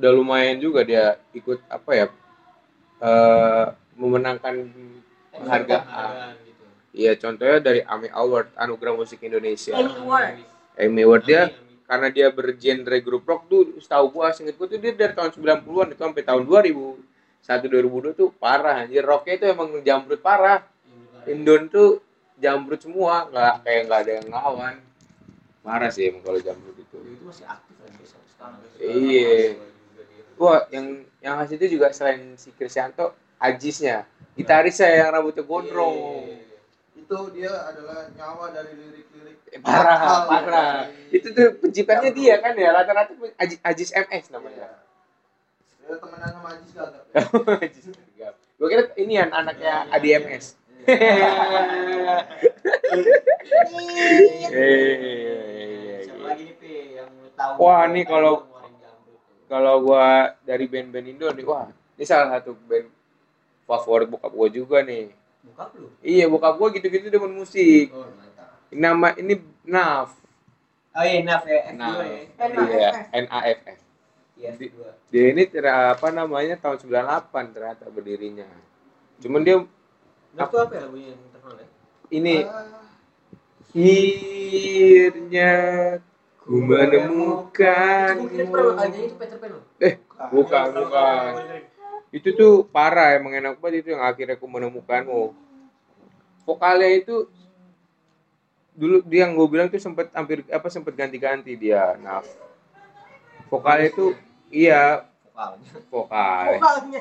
udah 0.00 0.10
lumayan 0.16 0.56
juga 0.64 0.80
dia 0.80 1.20
ikut 1.36 1.60
apa 1.68 1.90
ya 1.92 2.06
eh 3.04 3.66
memenangkan 4.00 4.72
penghargaan. 5.40 6.34
gitu. 6.42 6.64
Iya 6.96 7.12
contohnya 7.20 7.58
dari 7.60 7.80
AMI 7.84 8.08
Award 8.12 8.48
Anugerah 8.56 8.94
Musik 8.96 9.20
Indonesia. 9.20 9.76
Emmy 9.76 9.92
Award. 10.00 10.36
AMI 10.76 11.02
Award 11.04 11.24
dia 11.28 11.42
karena 11.86 12.08
dia 12.10 12.26
bergenre 12.34 12.98
grup 12.98 13.22
rock 13.24 13.46
tuh 13.46 13.78
setahu 13.78 14.10
gua 14.10 14.34
singkat 14.34 14.58
gua 14.58 14.66
tuh 14.66 14.78
dia 14.82 14.90
dari 14.90 15.14
tahun 15.14 15.30
90-an 15.30 15.94
itu 15.94 16.02
sampai 16.02 16.22
tahun 16.26 16.42
2000 16.42 17.46
satu 17.46 17.64
2002 17.70 18.18
tuh 18.18 18.28
parah 18.34 18.82
anjir 18.82 19.06
rocknya 19.06 19.38
itu 19.38 19.46
emang 19.46 19.70
jamrut 19.86 20.18
parah 20.18 20.66
Indon 21.30 21.70
tuh 21.70 22.02
jamrut 22.42 22.82
semua 22.82 23.30
nggak 23.30 23.54
kayak 23.62 23.80
nggak 23.86 24.00
ada 24.02 24.12
yang 24.18 24.26
ngelawan 24.26 24.74
parah 25.62 25.90
sih 25.94 26.10
emang 26.10 26.26
kalau 26.26 26.42
jamrut 26.42 26.74
itu 26.74 26.96
Itu 26.98 27.22
masih 27.22 27.46
aktif 27.46 27.74
sampai 27.78 28.28
sekarang. 28.34 28.60
Iya. 28.82 29.38
wah 30.36 30.66
yang 30.74 31.06
yang 31.22 31.34
ngasih 31.38 31.54
itu 31.62 31.78
juga 31.78 31.94
selain 31.94 32.34
si 32.34 32.50
Krisyanto 32.50 33.14
Ajisnya. 33.36 34.04
Gitarisnya 34.36 34.88
yang 34.90 35.08
rambutnya 35.12 35.42
gondrong. 35.42 36.28
Itu 36.96 37.18
dia 37.32 37.52
adalah 37.52 38.08
nyawa 38.12 38.52
dari 38.52 38.72
lirik-lirik. 38.74 39.36
Eh, 39.52 39.60
parah 39.62 40.26
parah. 40.26 40.76
itu 41.08 41.30
tuh 41.30 41.54
penciptanya 41.62 42.10
dia 42.10 42.34
kan 42.42 42.52
ya 42.52 42.74
rata-rata 42.74 43.14
Ajis, 43.38 43.58
Ajis 43.62 43.90
MS 43.94 44.28
namanya. 44.28 44.66
Dia 45.86 45.94
temenan 45.96 46.28
sama 46.34 46.48
Ajis 46.52 46.70
gagap. 46.74 47.04
Ajis 47.64 47.84
gue 48.56 48.68
kira 48.72 48.88
ini 48.96 49.20
kan 49.20 49.30
anaknya 49.36 49.84
ADMS 49.92 50.56
Eh, 54.46 56.00
Siapa 56.06 56.24
lagi 56.24 56.42
nih 56.46 56.56
Pi 56.56 56.72
yang 56.96 57.10
lu 57.12 57.28
tahu? 57.36 57.52
Wah, 57.60 57.84
nih 57.84 58.04
kalau- 58.08 58.48
kalau 59.46 59.74
gua 59.78 60.34
dari 60.42 60.66
band-band 60.66 61.06
Indo 61.06 61.28
nih 61.30 61.44
wah 61.44 61.68
ini 61.94 62.02
salah 62.02 62.34
satu 62.34 62.56
band 62.66 62.90
favorit 63.66 64.06
bokap 64.06 64.32
gua 64.32 64.48
juga 64.48 64.78
nih 64.80 65.10
Bokap 65.42 65.74
lu? 65.74 65.86
iya 66.00 66.24
bokap 66.26 66.54
gua 66.56 66.68
gitu-gitu 66.70 67.06
demen 67.06 67.34
musik 67.34 67.90
Oh, 67.90 68.06
mantap. 68.08 68.48
nama 68.70 69.08
ini 69.14 69.34
Naf 69.62 70.14
Oh 70.96 71.04
iya, 71.04 71.20
Naf 71.22 71.44
ya, 71.44 71.60
F2 71.68 71.76
Naf 71.76 71.98
ya. 72.00 72.16
iya 72.72 72.90
NAFF 73.12 73.78
Iya, 74.36 74.50
F2. 74.52 74.68
dia 75.08 75.24
ini 75.30 75.42
apa 75.60 76.08
namanya 76.10 76.56
tahun 76.56 76.78
98 76.80 77.52
ternyata 77.52 77.84
berdirinya 77.88 78.48
cuman 79.18 79.40
dia 79.42 79.56
Naf 80.32 80.48
tuh 80.48 80.60
apa 80.60 80.72
ya 80.72 80.82
lagunya 80.84 81.12
yang 81.12 81.20
terkenal 81.30 81.56
ya? 81.56 81.66
ini 82.08 82.36
Ah, 82.44 82.64
akhirnya 83.76 85.52
ku 86.40 86.62
menemukan 86.62 88.12
Itu 88.14 88.22
mungkin 88.22 88.46
pernah 88.48 88.72
makanya 88.72 89.00
itu 89.02 89.14
Peter 89.18 89.36
Pan 89.36 89.50
loh. 89.52 89.64
bukan 90.32 90.66
bukan 90.72 91.30
itu 92.16 92.32
tuh 92.32 92.64
parah 92.72 93.20
emang 93.20 93.36
enak 93.36 93.60
banget 93.60 93.84
itu 93.84 93.88
yang 93.92 94.00
akhirnya 94.00 94.40
aku 94.40 94.48
menemukanmu. 94.48 95.36
Vokalnya 96.48 96.88
itu 96.96 97.28
dulu 98.72 99.04
dia 99.04 99.28
yang 99.28 99.36
gue 99.36 99.48
bilang 99.48 99.68
tuh 99.68 99.80
sempat 99.80 100.08
hampir 100.16 100.44
apa 100.48 100.68
sempat 100.72 100.96
ganti-ganti 100.96 101.56
dia 101.56 101.96
nah. 102.00 102.24
Vokalnya 103.52 103.88
itu 103.92 104.16
iya. 104.48 105.04
Vokalnya. 105.32 105.72
vokal. 105.92 106.48
Vokalnya. 106.56 107.00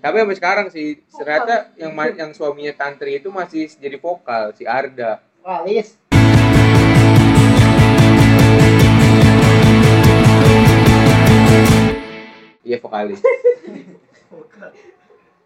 tapi 0.00 0.16
sampai 0.24 0.36
sekarang 0.40 0.66
sih 0.72 1.04
ternyata 1.12 1.68
yang 1.76 1.92
yang 2.16 2.30
suaminya 2.32 2.72
tantri 2.72 3.20
itu 3.20 3.28
masih 3.28 3.68
jadi 3.76 4.00
vokal 4.00 4.56
si 4.56 4.64
Arda. 4.64 5.20
Walis. 5.44 6.00
iya 12.66 12.82
vokalis 12.82 13.22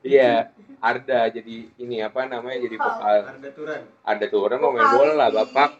iya 0.00 0.48
Arda 0.80 1.28
jadi 1.28 1.68
ini 1.76 2.00
apa 2.00 2.24
namanya 2.24 2.56
jadi 2.58 2.74
vokal. 2.74 3.18
Arda 3.28 3.48
Turan. 3.52 3.80
ada 4.00 4.24
tuh 4.26 4.40
orang 4.40 4.58
mau 4.58 4.72
main 4.72 4.88
bola 4.90 5.12
lah 5.12 5.28
bapak. 5.30 5.76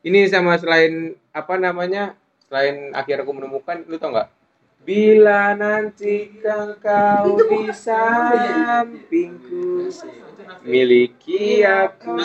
Ini 0.00 0.28
sama 0.28 0.56
selain 0.56 1.12
apa 1.30 1.56
namanya 1.56 2.16
selain 2.44 2.92
akhir 2.92 3.24
aku 3.24 3.32
menemukan 3.32 3.84
lu 3.84 3.96
tau 3.96 4.12
nggak? 4.12 4.28
Bila 4.80 5.52
nanti 5.52 6.40
kau 6.40 7.36
di 7.36 7.68
sampingku 7.68 9.92
miliki 10.64 11.60
aku. 11.60 12.16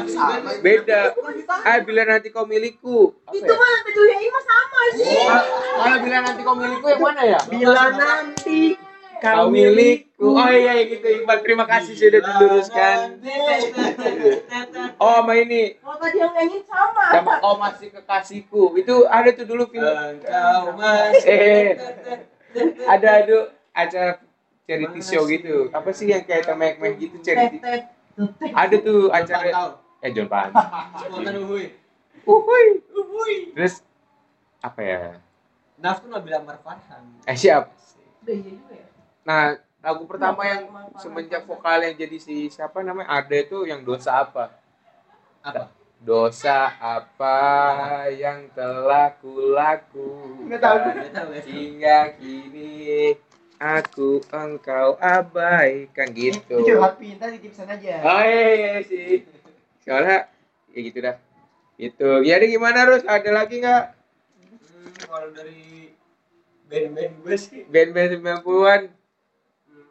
Beda. 0.59 1.11
ah 1.63 1.77
bila 1.79 2.01
nanti 2.05 2.27
kau 2.31 2.43
milikku 2.43 3.11
apa 3.23 3.35
Itu 3.35 3.45
ya? 3.45 3.55
mah 3.55 3.75
Bedulia 3.83 4.15
ini 4.15 4.27
mah 4.31 4.43
sama 4.43 4.79
sih. 4.95 5.15
Ma- 5.27 5.47
malah 5.75 5.97
bila 5.99 6.17
nanti 6.21 6.41
kau 6.43 6.55
milikku 6.55 6.85
yang 6.87 6.99
mana 6.99 7.21
ya? 7.23 7.39
Bila 7.43 7.83
nanti 7.91 8.74
kau 9.21 9.47
milikku. 9.51 10.31
Oh 10.31 10.51
iya 10.51 10.79
gitu 10.87 11.03
Iqbal, 11.03 11.43
terima 11.43 11.65
kasih 11.67 11.93
sudah 11.95 12.21
diluruskan. 12.23 12.97
Oh 14.95 15.19
sama 15.21 15.33
ini 15.35 15.75
Oh 15.83 15.95
tadi 15.99 16.17
yang 16.19 16.31
nyanyi 16.31 16.63
sama. 16.63 17.05
sama 17.11 17.33
Oh 17.43 17.55
masih 17.59 17.91
kekasihku. 17.91 18.75
Itu 18.79 19.05
ada 19.07 19.29
tuh 19.35 19.45
dulu 19.47 19.67
film. 19.67 19.91
Engkau 19.91 20.75
masih 20.79 21.27
Eh, 21.27 21.67
ada 22.87 23.11
tuh 23.27 23.43
acara 23.75 24.23
charity 24.63 24.99
show 25.03 25.27
gitu. 25.27 25.67
Apa 25.75 25.89
sih 25.91 26.07
yang 26.09 26.23
kayak 26.23 26.47
temek 26.47 26.79
gitu 26.97 27.19
charity? 27.19 27.59
Ada 28.55 28.75
tuh 28.79 29.11
acara 29.11 29.75
eh 29.99 30.11
John 30.15 30.31
Pan. 30.31 30.55
Uhuy. 31.11 31.75
Uhuy. 32.23 32.65
Uhuy. 32.95 33.33
Terus 33.51 33.83
apa 34.63 34.79
ya? 34.81 34.99
Naf 35.75 35.99
tuh 35.99 36.07
Nabila 36.07 36.39
Amar 36.39 36.57
Farhan. 36.63 37.03
Eh 37.27 37.35
siap. 37.35 37.67
Udah 38.23 38.33
iya 38.33 38.51
juga 38.55 38.73
ya. 38.73 38.87
Nah, 39.25 39.57
lagu 39.81 40.05
pertama 40.05 40.45
yang 40.45 40.69
semenjak 41.01 41.49
vokalnya 41.49 41.97
jadi 41.97 42.17
si 42.21 42.45
siapa 42.45 42.85
namanya 42.85 43.09
Ade 43.09 43.49
itu 43.49 43.65
yang 43.65 43.81
dosa 43.81 44.21
apa? 44.21 44.53
Apa? 45.41 45.73
Dosa 45.97 46.69
apa 46.77 47.37
yang 48.13 48.45
telah 48.53 49.17
kulaku 49.17 50.45
Nggak 50.45 50.61
tahu. 50.61 50.77
Nggak 50.77 51.13
tahu 51.17 51.29
ya. 51.33 51.41
hingga 51.41 51.99
kini 52.21 53.17
aku 53.57 54.21
engkau 54.29 54.93
abaikan 55.01 56.13
gitu. 56.13 56.61
Itu 56.61 56.77
happy, 56.77 57.17
ntar 57.17 57.33
ditipsan 57.33 57.65
aja. 57.65 58.05
Oh 58.05 58.21
iya, 58.21 58.49
iya 58.53 58.73
sih. 58.85 59.25
Soalnya 59.81 60.29
ya 60.69 60.79
gitu 60.85 61.01
dah. 61.01 61.17
Itu. 61.81 62.21
Jadi 62.21 62.45
gimana 62.53 62.85
Rus? 62.85 63.01
Ada 63.09 63.33
lagi 63.33 63.57
nggak 63.57 63.83
Hmm, 64.45 64.93
kalau 65.09 65.33
dari 65.33 65.89
band-band 66.69 67.13
gue 67.25 67.35
sih 67.41 67.65
band-band 67.65 68.21
90-an? 68.21 68.81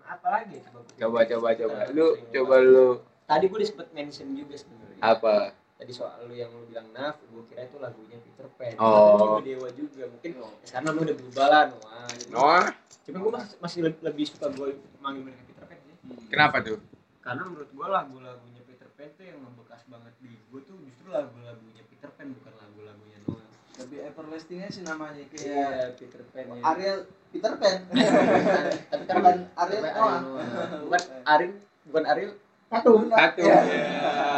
Hmm, 0.05 0.13
apa 0.13 0.27
lagi 0.29 0.57
coba 0.61 0.79
Coba 0.95 1.19
coba 1.25 1.49
coba. 1.57 1.79
Lu 1.97 2.07
coba 2.29 2.55
lu 2.61 2.89
tadi 3.25 3.45
gue 3.49 3.61
disebut 3.65 3.89
mention 3.97 4.37
juga 4.37 4.55
sebenarnya 4.55 5.01
apa? 5.01 5.37
tadi 5.75 5.91
soal 5.91 6.29
lu 6.29 6.37
yang 6.37 6.53
lu 6.53 6.69
bilang 6.69 6.87
Naf 6.93 7.19
gue 7.19 7.43
kira 7.51 7.67
itu 7.67 7.81
lagunya 7.81 8.21
Peter 8.21 8.47
Pan 8.55 8.73
Oh. 8.79 9.41
Juga 9.41 9.43
Dewa 9.43 9.69
juga 9.73 10.03
mungkin 10.07 10.31
sekarang 10.63 10.93
lu 10.95 11.01
udah 11.03 11.17
berubah 11.19 11.47
lah 11.51 11.63
Noah. 11.73 12.09
Noah, 12.31 12.67
cuma 13.03 13.17
gue 13.19 13.33
masih, 13.33 13.57
masih 13.59 13.79
lebih, 13.91 14.01
lebih 14.05 14.25
suka 14.29 14.47
gue 14.53 14.69
manggil 15.01 15.25
mereka 15.27 15.43
Peter 15.49 15.65
Pan 15.67 15.79
sih 15.83 15.95
kenapa 16.31 16.57
tuh? 16.61 16.79
karena 17.25 17.43
menurut 17.49 17.71
gue 17.73 17.87
lagu-lagunya 17.89 18.61
Peter 18.69 18.89
Pan 18.93 19.09
tuh 19.17 19.25
yang 19.25 19.39
membekas 19.41 19.83
banget 19.89 20.15
di 20.21 20.33
gue 20.37 20.61
tuh 20.63 20.77
justru 20.85 21.09
lagu-lagunya 21.11 21.83
Peter 21.89 22.11
Pan 22.13 22.29
bukan 22.29 22.53
Noah 22.55 22.63
Lebih 23.85 23.99
everlastingnya 24.03 24.69
sih 24.69 24.81
namanya 24.81 25.21
kayak 25.29 25.45
iya 25.45 25.69
Peter 25.93 26.23
Pan 26.26 26.45
ya 26.49 26.62
Ariel 26.64 26.99
Peter 27.29 27.53
Pan. 27.55 27.76
tapi 28.91 29.03
kan 29.05 29.14
Bukan 29.14 29.37
Ariel 29.55 29.81
bukan 29.83 29.93
Noah. 29.95 30.21
bukan 30.81 31.03
Ariel 31.26 31.53
bukan 31.85 32.05
Ariel 32.07 32.33
Satu. 32.64 32.93
Satu. 33.07 33.41
Ya. 33.45 33.61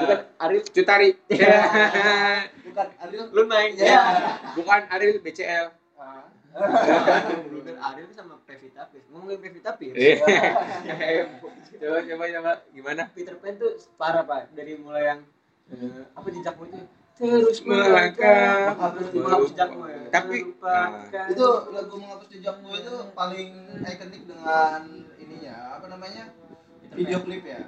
bukan 0.03 0.19
Ariel 0.37 0.63
Cutari. 0.67 1.11
Bukan 2.67 2.89
Ariel. 2.99 3.25
lu 3.31 3.43
naik 3.47 3.79
Ya. 3.79 4.03
Bukan 4.53 4.83
Ariel 4.89 5.19
BCL. 5.21 5.67
Ah. 5.97 6.27
Bukan 7.47 7.77
Ariel 7.79 8.11
sama 8.11 8.35
Pevita 8.43 8.83
Pierce 8.89 9.07
ngomongin 9.09 9.39
Pevita 9.39 9.71
Pierce 9.73 9.95
Iya. 9.95 10.27
coba 11.81 11.99
coba 12.03 12.25
coba 12.29 12.53
gimana? 12.71 13.03
Peter 13.11 13.37
Pan 13.37 13.55
tuh 13.55 13.73
parah 13.95 14.23
pak 14.23 14.51
dari 14.53 14.75
mulai 14.75 15.07
yang 15.07 15.21
eh, 15.69 16.03
apa 16.11 16.27
jejakmu 16.27 16.67
itu 16.67 16.79
terus 17.17 17.59
Melangkah. 17.65 18.77
menghapus 19.17 19.51
jejakmu 19.57 19.85
ya 19.89 19.99
Tapi-. 20.13 20.45
Itu 21.33 21.47
lagu 21.73 21.95
menghapus 21.97 22.29
jejakmu 22.29 22.69
itu 22.77 22.95
paling 23.17 23.49
ikonik 23.89 24.23
dengan 24.29 24.81
ininya 25.17 25.57
apa 25.81 25.87
namanya? 25.89 26.25
Video 26.93 27.19
klip 27.25 27.45
ya. 27.45 27.65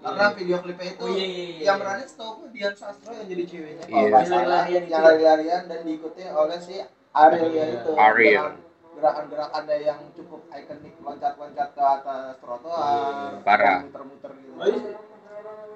Karena 0.00 0.24
video 0.32 0.56
klipnya 0.64 0.88
itu 0.96 1.04
Oh, 1.04 1.08
iya, 1.12 1.26
iya, 1.28 1.44
iya. 1.44 1.62
yang 1.68 1.76
berani 1.76 2.04
setahu 2.08 2.30
gue 2.40 2.48
Dian 2.56 2.72
Sastro 2.72 3.12
yang 3.12 3.28
jadi 3.28 3.44
ceweknya. 3.44 3.84
Iya. 3.84 3.94
Kalau 3.94 4.08
Yang 4.08 4.26
salah, 4.32 4.64
yang 4.66 4.84
lari-larian 5.04 5.62
dan 5.68 5.80
diikuti 5.84 6.22
oleh 6.24 6.58
si 6.58 6.74
Ariel 7.12 7.50
ya 7.52 7.64
itu. 7.78 7.90
Ariel. 7.94 8.46
Dengan 8.48 8.96
gerakan-gerakannya 8.96 9.76
yang 9.80 10.00
cukup 10.16 10.40
ikonik 10.52 10.94
loncat-loncat 11.04 11.68
ke 11.72 11.82
atas 11.84 12.32
trotoar, 12.40 13.40
parah. 13.44 13.78
muter-muter 13.84 14.32
gitu. 14.40 14.52
Iya. 14.60 14.92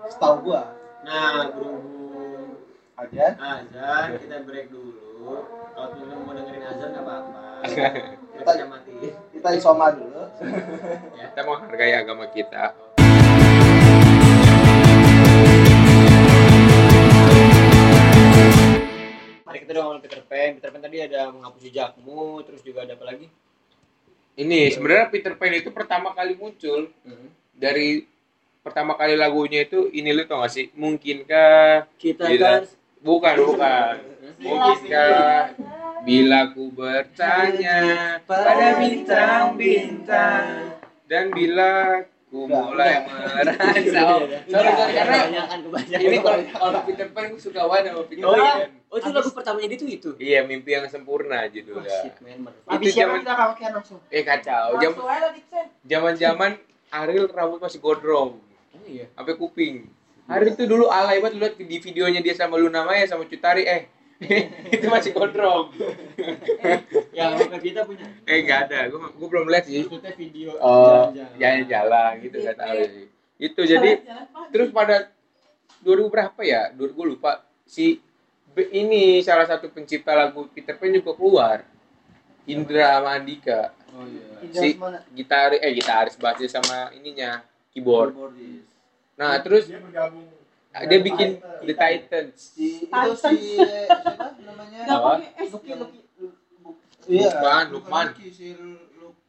Setahu 0.09 0.37
gua. 0.45 0.63
nah 1.05 1.53
berhubung 1.53 2.04
Aja. 2.95 3.35
azan 3.35 4.23
kita 4.23 4.47
break 4.47 4.71
dulu 4.71 5.43
kalau 5.75 5.99
temen 5.99 6.15
mau 6.23 6.31
dengerin 6.31 6.63
azan 6.63 6.95
nggak 6.95 7.03
apa-apa 7.03 7.43
kita 8.39 8.65
mati 8.71 8.93
Kita 9.35 9.49
isoma 9.51 9.91
dulu. 9.93 10.23
Kita 11.21 11.41
menghargai 11.43 11.93
agama 11.93 12.25
kita. 12.31 12.73
mari 19.45 19.59
kita 19.61 19.73
dong 19.75 20.01
Peter 20.01 20.21
Pan 20.25 20.51
Peter 20.57 20.71
Pan 20.71 20.81
tadi 20.81 20.99
ada 21.01 21.21
menghapus 21.31 21.63
jejakmu 21.63 22.41
terus 22.43 22.61
juga 22.65 22.85
ada 22.85 22.97
apa 22.97 23.05
lagi 23.07 23.27
Ini 24.35 24.75
sebenarnya 24.75 25.07
Peter 25.11 25.33
Pan 25.39 25.55
itu 25.55 25.71
pertama 25.71 26.11
kali 26.11 26.35
muncul 26.35 26.91
dari 27.55 28.03
pertama 28.65 28.97
kali 28.97 29.15
lagunya 29.15 29.63
itu 29.63 29.93
ini 29.93 30.11
lu 30.11 30.25
tau 30.25 30.43
gak 30.43 30.51
sih? 30.51 30.67
Mungkinkah 30.75 31.87
kita 31.95 32.27
kan 32.35 32.65
bukan 33.05 33.35
bukan. 33.39 33.95
mungkinkah 34.35 35.53
bila 36.03 36.51
ku 36.51 36.69
bertanya 36.69 37.79
pada 38.21 38.77
bintang-bintang 38.77 40.75
dan 41.05 41.31
bila 41.31 42.03
ku 42.27 42.45
mulai 42.45 43.07
merasa 43.07 44.03
oh, 44.03 44.27
sorry 44.45 44.71
sorry 44.75 44.93
karena 44.93 45.17
ini 45.95 46.19
kalau 46.19 46.41
kalau 46.51 46.81
Peter 46.83 47.09
Pan 47.09 47.31
gue 47.31 47.39
suka 47.39 47.63
banget 47.63 47.95
sama 47.95 48.03
Peter 48.05 48.25
oh 48.25 48.35
iya. 48.35 48.53
Pan. 48.59 48.71
Oh 48.91 48.97
itu 48.97 49.11
lagu 49.11 49.31
pertamanya 49.31 49.69
dia 49.69 49.79
tuh 49.79 49.89
itu? 49.89 50.11
Iya 50.17 50.41
mimpi 50.45 50.71
yang 50.71 50.87
sempurna 50.87 51.47
judulnya. 51.47 51.91
Shit 52.01 52.15
man 52.21 52.47
motherfucker. 52.47 52.71
Habis 52.71 52.85
Itu 52.85 52.95
siapa 52.95 53.07
zaman- 53.07 53.21
kita 53.21 53.33
karaokean 53.33 53.73
langsung. 53.75 53.99
eh 54.09 54.23
kacau. 54.23 54.67
Jam 54.77 54.91
Langsung 54.93 55.09
aja 55.09 55.29
Dixon. 55.31 55.67
zaman 55.83 56.13
zaman 56.15 56.51
Ariel 56.93 57.27
rambut 57.29 57.59
masih 57.59 57.79
gondrong. 57.79 58.39
Oh 58.71 58.85
iya. 58.87 59.07
Sampai 59.11 59.35
kuping 59.35 59.75
Ariel 60.25 60.57
itu 60.57 60.65
dulu 60.65 60.89
alay 60.89 61.21
banget 61.21 61.37
lu 61.37 61.41
lihat 61.45 61.55
di 61.61 61.77
videonya 61.77 62.21
dia 62.25 62.33
sama 62.33 62.57
Luna 62.57 62.81
Maya 62.89 63.05
sama 63.05 63.29
Cutari 63.29 63.69
eh 63.69 63.83
itu 64.75 64.87
masih 64.89 65.11
gondrong. 65.13 65.75
Yang 67.19 67.31
bukan 67.45 67.61
kita 67.61 67.81
punya. 67.85 68.07
Eh 68.25 68.47
nggak 68.47 68.59
ada 68.71 68.79
gue 68.89 68.99
gue 69.01 69.29
belum 69.29 69.47
lihat 69.53 69.65
sih. 69.69 69.85
Itu 69.85 70.01
teh 70.01 70.15
video 70.17 70.57
oh 70.57 71.13
jalan-jalan. 71.13 71.37
jalan-jalan 71.37 72.13
gitu 72.25 72.37
nggak 72.41 72.57
tahu 72.57 72.79
sih. 72.89 73.07
Itu 73.37 73.61
jadi 73.69 73.91
terus 74.55 74.71
pada 74.73 75.13
2000 75.85 76.09
berapa 76.09 76.41
ya? 76.41 76.73
2000 76.73 76.95
gue 76.97 77.07
lupa. 77.19 77.45
Si 77.69 78.01
B- 78.55 78.71
ini 78.71 79.19
salah 79.21 79.45
satu 79.45 79.69
pencipta 79.69 80.15
lagu 80.15 80.47
Peter 80.55 80.79
Pan 80.79 80.95
juga 80.95 81.13
keluar. 81.13 81.59
Indra 82.49 83.03
sama 83.03 83.19
Andika. 83.19 83.75
Oh 83.93 84.07
iya. 84.09 84.41
Si 84.57 84.79
gitaris 85.13 85.61
eh 85.61 85.73
gitaris 85.75 86.17
basis 86.17 86.55
sama 86.55 86.95
ininya 86.97 87.43
keyboard. 87.75 88.15
Keyboardis. 88.15 88.74
Nah 89.15 89.39
terus 89.39 89.65
dia 89.67 89.79
bergabung 89.79 90.27
dia 90.75 90.99
bikin 91.01 91.29
The 91.63 91.71
Titans 91.73 92.39
Si 92.51 92.83
itu 92.83 93.11
si 93.15 93.39
siapa 93.55 94.35
namanya? 94.43 94.79
Apa? 94.91 95.13
Lucky 95.47 95.71
Lucky. 95.73 95.99
Iya. 97.05 97.31
Lukman, 97.31 97.65
Lukman. 97.71 98.07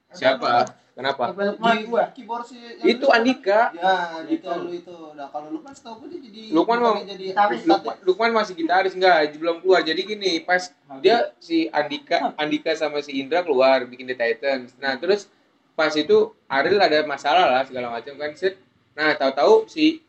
Siapa 0.10 0.64
kenapa 0.96 1.24
Lukman 1.30 1.76
Di 1.76 1.86
gua. 1.86 2.04
keyboard 2.10 2.46
si 2.48 2.56
yang 2.58 2.88
itu 2.88 3.06
Andika 3.08 3.70
Ya, 3.72 3.94
Andika 4.18 4.58
lu 4.58 4.72
itu. 4.72 4.98
Nah, 5.14 5.28
kalau 5.28 5.54
Lukman 5.54 5.70
setahu 5.70 6.02
gue 6.02 6.18
dia 6.18 6.20
jadi 6.24 6.42
Lukman 6.50 6.78
mau- 6.80 6.98
jadi 6.98 7.26
Gitaris. 7.30 7.62
Lukman, 7.64 7.96
Lukman 8.02 8.32
masih 8.34 8.54
gitaris 8.56 8.94
enggak 8.96 9.18
belum 9.36 9.58
keluar 9.60 9.82
jadi 9.84 10.02
gini 10.02 10.42
pas 10.42 10.72
dia 10.98 11.30
si 11.38 11.70
Andika 11.70 12.34
Andika 12.36 12.74
sama 12.74 13.00
si 13.00 13.12
Indra 13.16 13.44
keluar 13.44 13.86
bikin 13.86 14.08
The 14.08 14.16
Titans 14.16 14.74
nah 14.78 14.96
terus 14.96 15.30
pas 15.74 15.94
itu 15.94 16.18
Ariel 16.48 16.80
ada 16.80 17.04
masalah 17.04 17.46
lah 17.46 17.62
segala 17.62 17.92
macam 17.92 18.16
kan 18.16 18.34
set 18.34 18.56
nah 18.96 19.12
tahu-tahu 19.14 19.68
si 19.68 20.00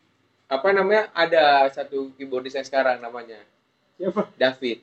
apa 0.47 0.71
namanya 0.71 1.11
ada 1.11 1.67
satu 1.75 2.15
keyboardis 2.15 2.55
yang 2.55 2.67
sekarang 2.67 3.03
namanya. 3.03 3.43
Siapa? 3.99 4.31
David. 4.39 4.79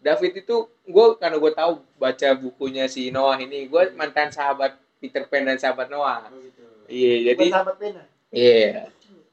David 0.00 0.32
itu 0.46 0.56
gue 0.86 1.06
karena 1.18 1.36
gue 1.36 1.52
tahu 1.52 1.72
baca 1.98 2.28
bukunya 2.38 2.86
si 2.86 3.10
Noah 3.10 3.36
ini 3.42 3.66
gue 3.66 3.82
mantan 3.98 4.32
sahabat 4.32 4.78
Peter 5.02 5.26
Pan 5.26 5.44
dan 5.44 5.58
sahabat 5.58 5.90
Noah. 5.90 6.30
Oh 6.30 6.38
gitu. 6.40 6.62
Iya 6.86 7.34
jadi 7.34 7.46
sahabat 7.50 7.76
pena. 7.76 8.02
iya. 8.30 8.88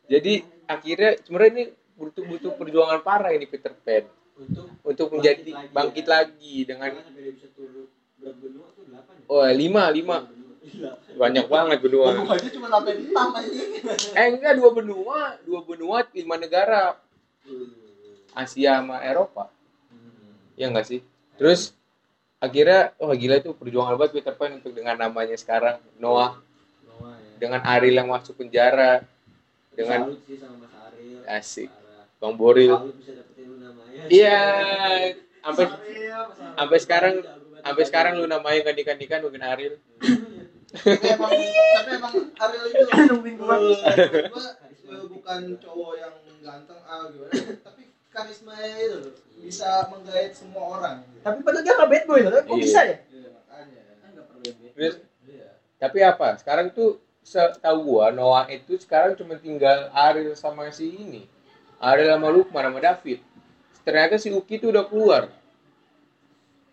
Jadi 0.10 0.44
akhirnya 0.66 1.12
sebenarnya 1.24 1.52
ini 1.54 1.66
butuh 1.96 2.24
butuh 2.26 2.52
perjuangan 2.58 3.00
parah 3.06 3.32
ini 3.32 3.46
Peter 3.46 3.72
Pan. 3.72 4.10
Untuk 4.38 4.66
untuk 4.82 5.08
Bangkit 5.14 5.18
menjadi 5.18 5.52
lagi 5.54 5.74
bangkit 5.74 6.06
ya. 6.06 6.12
lagi 6.14 6.56
dengan 6.66 6.90
Karena 6.94 7.06
sampai 7.06 7.22
dia 7.26 7.34
bisa 7.34 7.48
turun 7.54 7.88
berapa 8.18 8.38
benua 8.38 8.68
tuh 8.74 8.84
delapan 8.86 9.14
ya? 9.18 9.26
Oh 9.30 9.46
lima 9.46 9.84
lima 9.94 10.18
Gila. 10.68 10.92
banyak 11.16 11.46
banget 11.48 11.78
benua. 11.80 12.12
Benua 12.12 12.36
aja 12.36 12.50
cuma 12.52 12.68
sampai 12.68 12.94
enam 13.00 13.30
aja. 13.32 13.62
eh 14.20 14.28
enggak 14.36 14.54
dua 14.60 14.70
benua. 14.76 15.20
Dua 15.48 15.60
benua 15.64 15.98
lima 16.12 16.36
negara. 16.36 17.00
Asia 18.36 18.84
sama 18.84 19.00
Eropa. 19.00 19.48
Ya 20.60 20.68
enggak 20.68 20.92
sih? 20.92 21.00
Terus 21.40 21.72
akhirnya 22.44 22.92
oh 23.00 23.16
gila 23.16 23.40
itu 23.40 23.56
perjuangan 23.56 23.96
banget 23.96 24.20
Peter 24.20 24.36
Pan 24.36 24.60
untuk 24.60 24.76
dengan 24.76 25.00
namanya 25.00 25.40
sekarang 25.40 25.80
Noah. 26.04 26.36
Dengan 27.40 27.64
Ariel 27.64 28.04
yang 28.04 28.10
masuk 28.12 28.36
penjara. 28.36 29.06
Dengan 29.72 30.10
Salut 30.10 30.22
sih 30.28 30.36
sama 30.42 30.68
Mas 30.68 30.74
Ariel. 30.90 31.22
Asik. 31.24 31.70
Bang 32.20 32.36
Boril. 32.36 32.92
Iya. 34.12 34.42
Sampai 35.48 35.66
sampai 36.60 36.78
sekarang 36.84 37.14
sampai 37.64 37.84
sekarang 37.88 38.14
lu. 38.20 38.28
namanya 38.28 38.68
ganti-gantikan 38.68 39.24
mungkin 39.24 39.44
Ariel 39.48 39.80
tapi 40.68 41.08
emang 41.08 41.32
tapi 41.74 41.90
emang 41.96 42.14
Ariel 42.36 42.66
itu 42.68 42.84
Nungguin 43.12 43.36
gua. 43.40 43.56
gua 43.56 44.52
bukan 45.08 45.42
cowok 45.58 45.94
yang 45.96 46.14
ganteng 46.44 46.80
ah 46.84 47.08
gimana 47.08 47.32
tapi 47.64 47.82
karisma 48.08 48.56
itu 48.60 48.98
loh, 49.00 49.14
bisa 49.40 49.88
menggait 49.88 50.34
semua 50.34 50.64
orang 50.80 50.96
gitu. 51.06 51.22
Tapi 51.22 51.38
padahal 51.44 51.64
dia 51.64 51.74
nggak 51.76 51.90
bad 51.92 52.04
boy 52.04 52.20
loh. 52.20 52.32
Kok 52.34 52.48
Iya. 52.50 52.64
bisa 52.64 52.80
ya? 52.82 52.98
Iya, 53.08 53.30
makanya 53.32 53.82
kan 54.02 54.08
nggak 54.12 54.26
perlu 54.28 54.50
Iya. 55.28 55.50
tapi 55.78 55.98
apa 56.02 56.28
sekarang 56.42 56.68
tuh 56.72 56.98
setahu 57.22 57.78
gua 57.96 58.12
Noah 58.12 58.48
itu 58.48 58.76
sekarang 58.80 59.16
cuma 59.16 59.36
tinggal 59.36 59.92
Ariel 59.92 60.34
sama 60.34 60.68
si 60.72 60.88
ini 60.90 61.28
Ariel 61.78 62.16
sama 62.16 62.28
Lukman 62.28 62.64
sama 62.66 62.80
David 62.80 63.20
ternyata 63.84 64.16
si 64.16 64.32
Uki 64.32 64.58
tuh 64.58 64.72
udah 64.72 64.88
keluar 64.88 65.32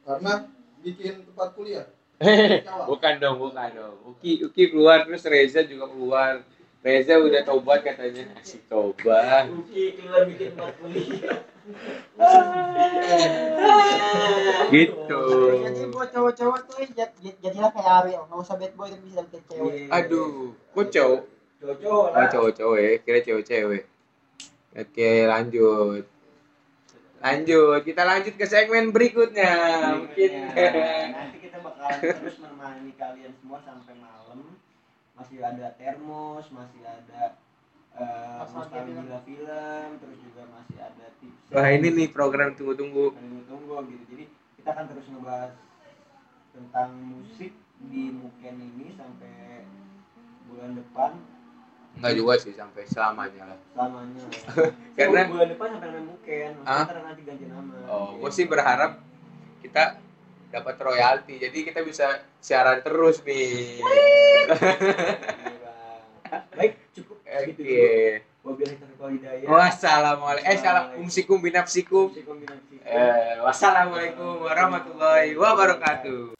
karena 0.04 0.46
bikin 0.80 1.24
tempat 1.24 1.48
kuliah 1.54 1.86
bukan 2.90 3.14
dong 3.18 3.36
bukan 3.42 3.68
dong. 3.74 3.94
Uki 4.14 4.46
Uki 4.46 4.70
keluar 4.70 5.02
terus 5.04 5.26
Reza 5.26 5.66
juga 5.66 5.90
keluar. 5.90 6.32
Reza 6.84 7.16
udah 7.16 7.42
tobat 7.42 7.80
katanya. 7.82 8.28
Asik 8.38 8.62
tobat 8.70 9.50
Uki 9.50 9.98
keluar 9.98 10.22
bikin 10.28 10.54
kuliah 10.54 11.42
gitu. 14.74 15.22
Jadi 15.64 15.80
buat 15.88 16.08
cowok-cowok 16.12 16.58
tuh 16.68 16.76
jad- 16.92 17.16
jad- 17.20 17.40
jadilah 17.40 17.70
kayak 17.72 17.92
Ariel, 18.04 18.22
nggak 18.28 18.38
usah 18.38 18.56
bad 18.60 18.72
boy 18.76 18.88
tapi 18.92 19.04
bisa 19.08 19.24
dapetin 19.24 19.42
cewek. 19.48 19.88
aduh 19.88 20.52
kok 20.76 20.86
cowok? 20.92 21.20
Cowok 21.64 22.06
oh 22.12 22.26
cowok-cowok 22.28 22.78
ya. 22.78 22.90
Kira 23.00 23.18
cewek-cewek. 23.24 23.82
Oke 24.74 25.10
lanjut. 25.24 26.04
Lanjut. 27.24 27.80
Kita 27.80 28.02
lanjut 28.04 28.34
ke 28.36 28.44
segmen 28.44 28.92
berikutnya. 28.92 29.52
Mungkin 30.04 30.30
nanti 30.52 31.36
kita 31.40 31.53
bakalan 31.64 31.98
terus 32.20 32.36
menemani 32.38 32.92
kalian 32.94 33.32
semua 33.40 33.58
sampai 33.64 33.94
malam. 33.96 34.40
Masih 35.14 35.38
ada 35.40 35.72
termos 35.78 36.46
masih 36.52 36.82
ada 36.84 37.38
uh, 37.96 38.42
nostalgia 38.44 39.18
film. 39.24 39.88
terus 40.02 40.18
juga 40.20 40.42
masih 40.50 40.78
ada 40.82 41.06
tips 41.22 41.54
wah 41.54 41.68
ini 41.70 41.88
nih 41.94 42.08
program 42.10 42.52
tunggu-tunggu. 42.52 43.14
Yang 43.14 43.46
tunggu 43.48 43.74
gitu. 43.88 44.04
Jadi 44.12 44.24
kita 44.60 44.68
akan 44.74 44.84
terus 44.90 45.06
ngebahas 45.08 45.52
tentang 46.54 46.90
musik 46.98 47.52
di 47.90 48.02
Muken 48.14 48.56
ini 48.58 48.94
sampai 48.94 49.66
bulan 50.50 50.78
depan. 50.78 51.12
Enggak 51.94 52.14
juga 52.18 52.34
sih 52.42 52.52
sampai 52.58 52.82
selamanya 52.90 53.54
lah. 53.54 53.58
Selamanya. 53.70 54.22
Karena- 54.98 55.30
bulan 55.30 55.48
depan 55.54 55.66
sampai 55.78 55.88
namanya 55.94 56.06
Muken. 56.10 56.52
Ah? 56.66 56.84
nanti 56.90 57.22
ganti 57.22 57.44
nama. 57.46 57.74
Oh 57.86 58.14
Gitu. 58.14 58.20
gue 58.22 58.30
sih 58.34 58.46
berharap 58.50 58.92
kita 59.62 59.98
dapat 60.54 60.78
royalti. 60.78 61.42
Jadi 61.42 61.58
kita 61.66 61.82
bisa 61.82 62.22
siaran 62.38 62.78
terus 62.86 63.18
nih. 63.26 63.82
Iya, 63.82 64.06
baik 66.54 66.72
cukup. 66.94 67.18
Oke. 67.26 67.50
Gitu 67.50 67.62
wabillahi 68.44 68.76
hidayah. 69.18 69.48
Wassalamualaikum. 69.48 70.52
Eh 70.52 70.58
salam 70.60 70.84
umsikum 71.00 71.38
binafsikum. 71.40 72.12
Musik 72.12 72.28
kombinasi. 72.28 72.76
eh 72.84 73.40
wassalamualaikum 73.40 74.44
warahmatullahi 74.44 75.32
wabarakatuh 75.40 76.36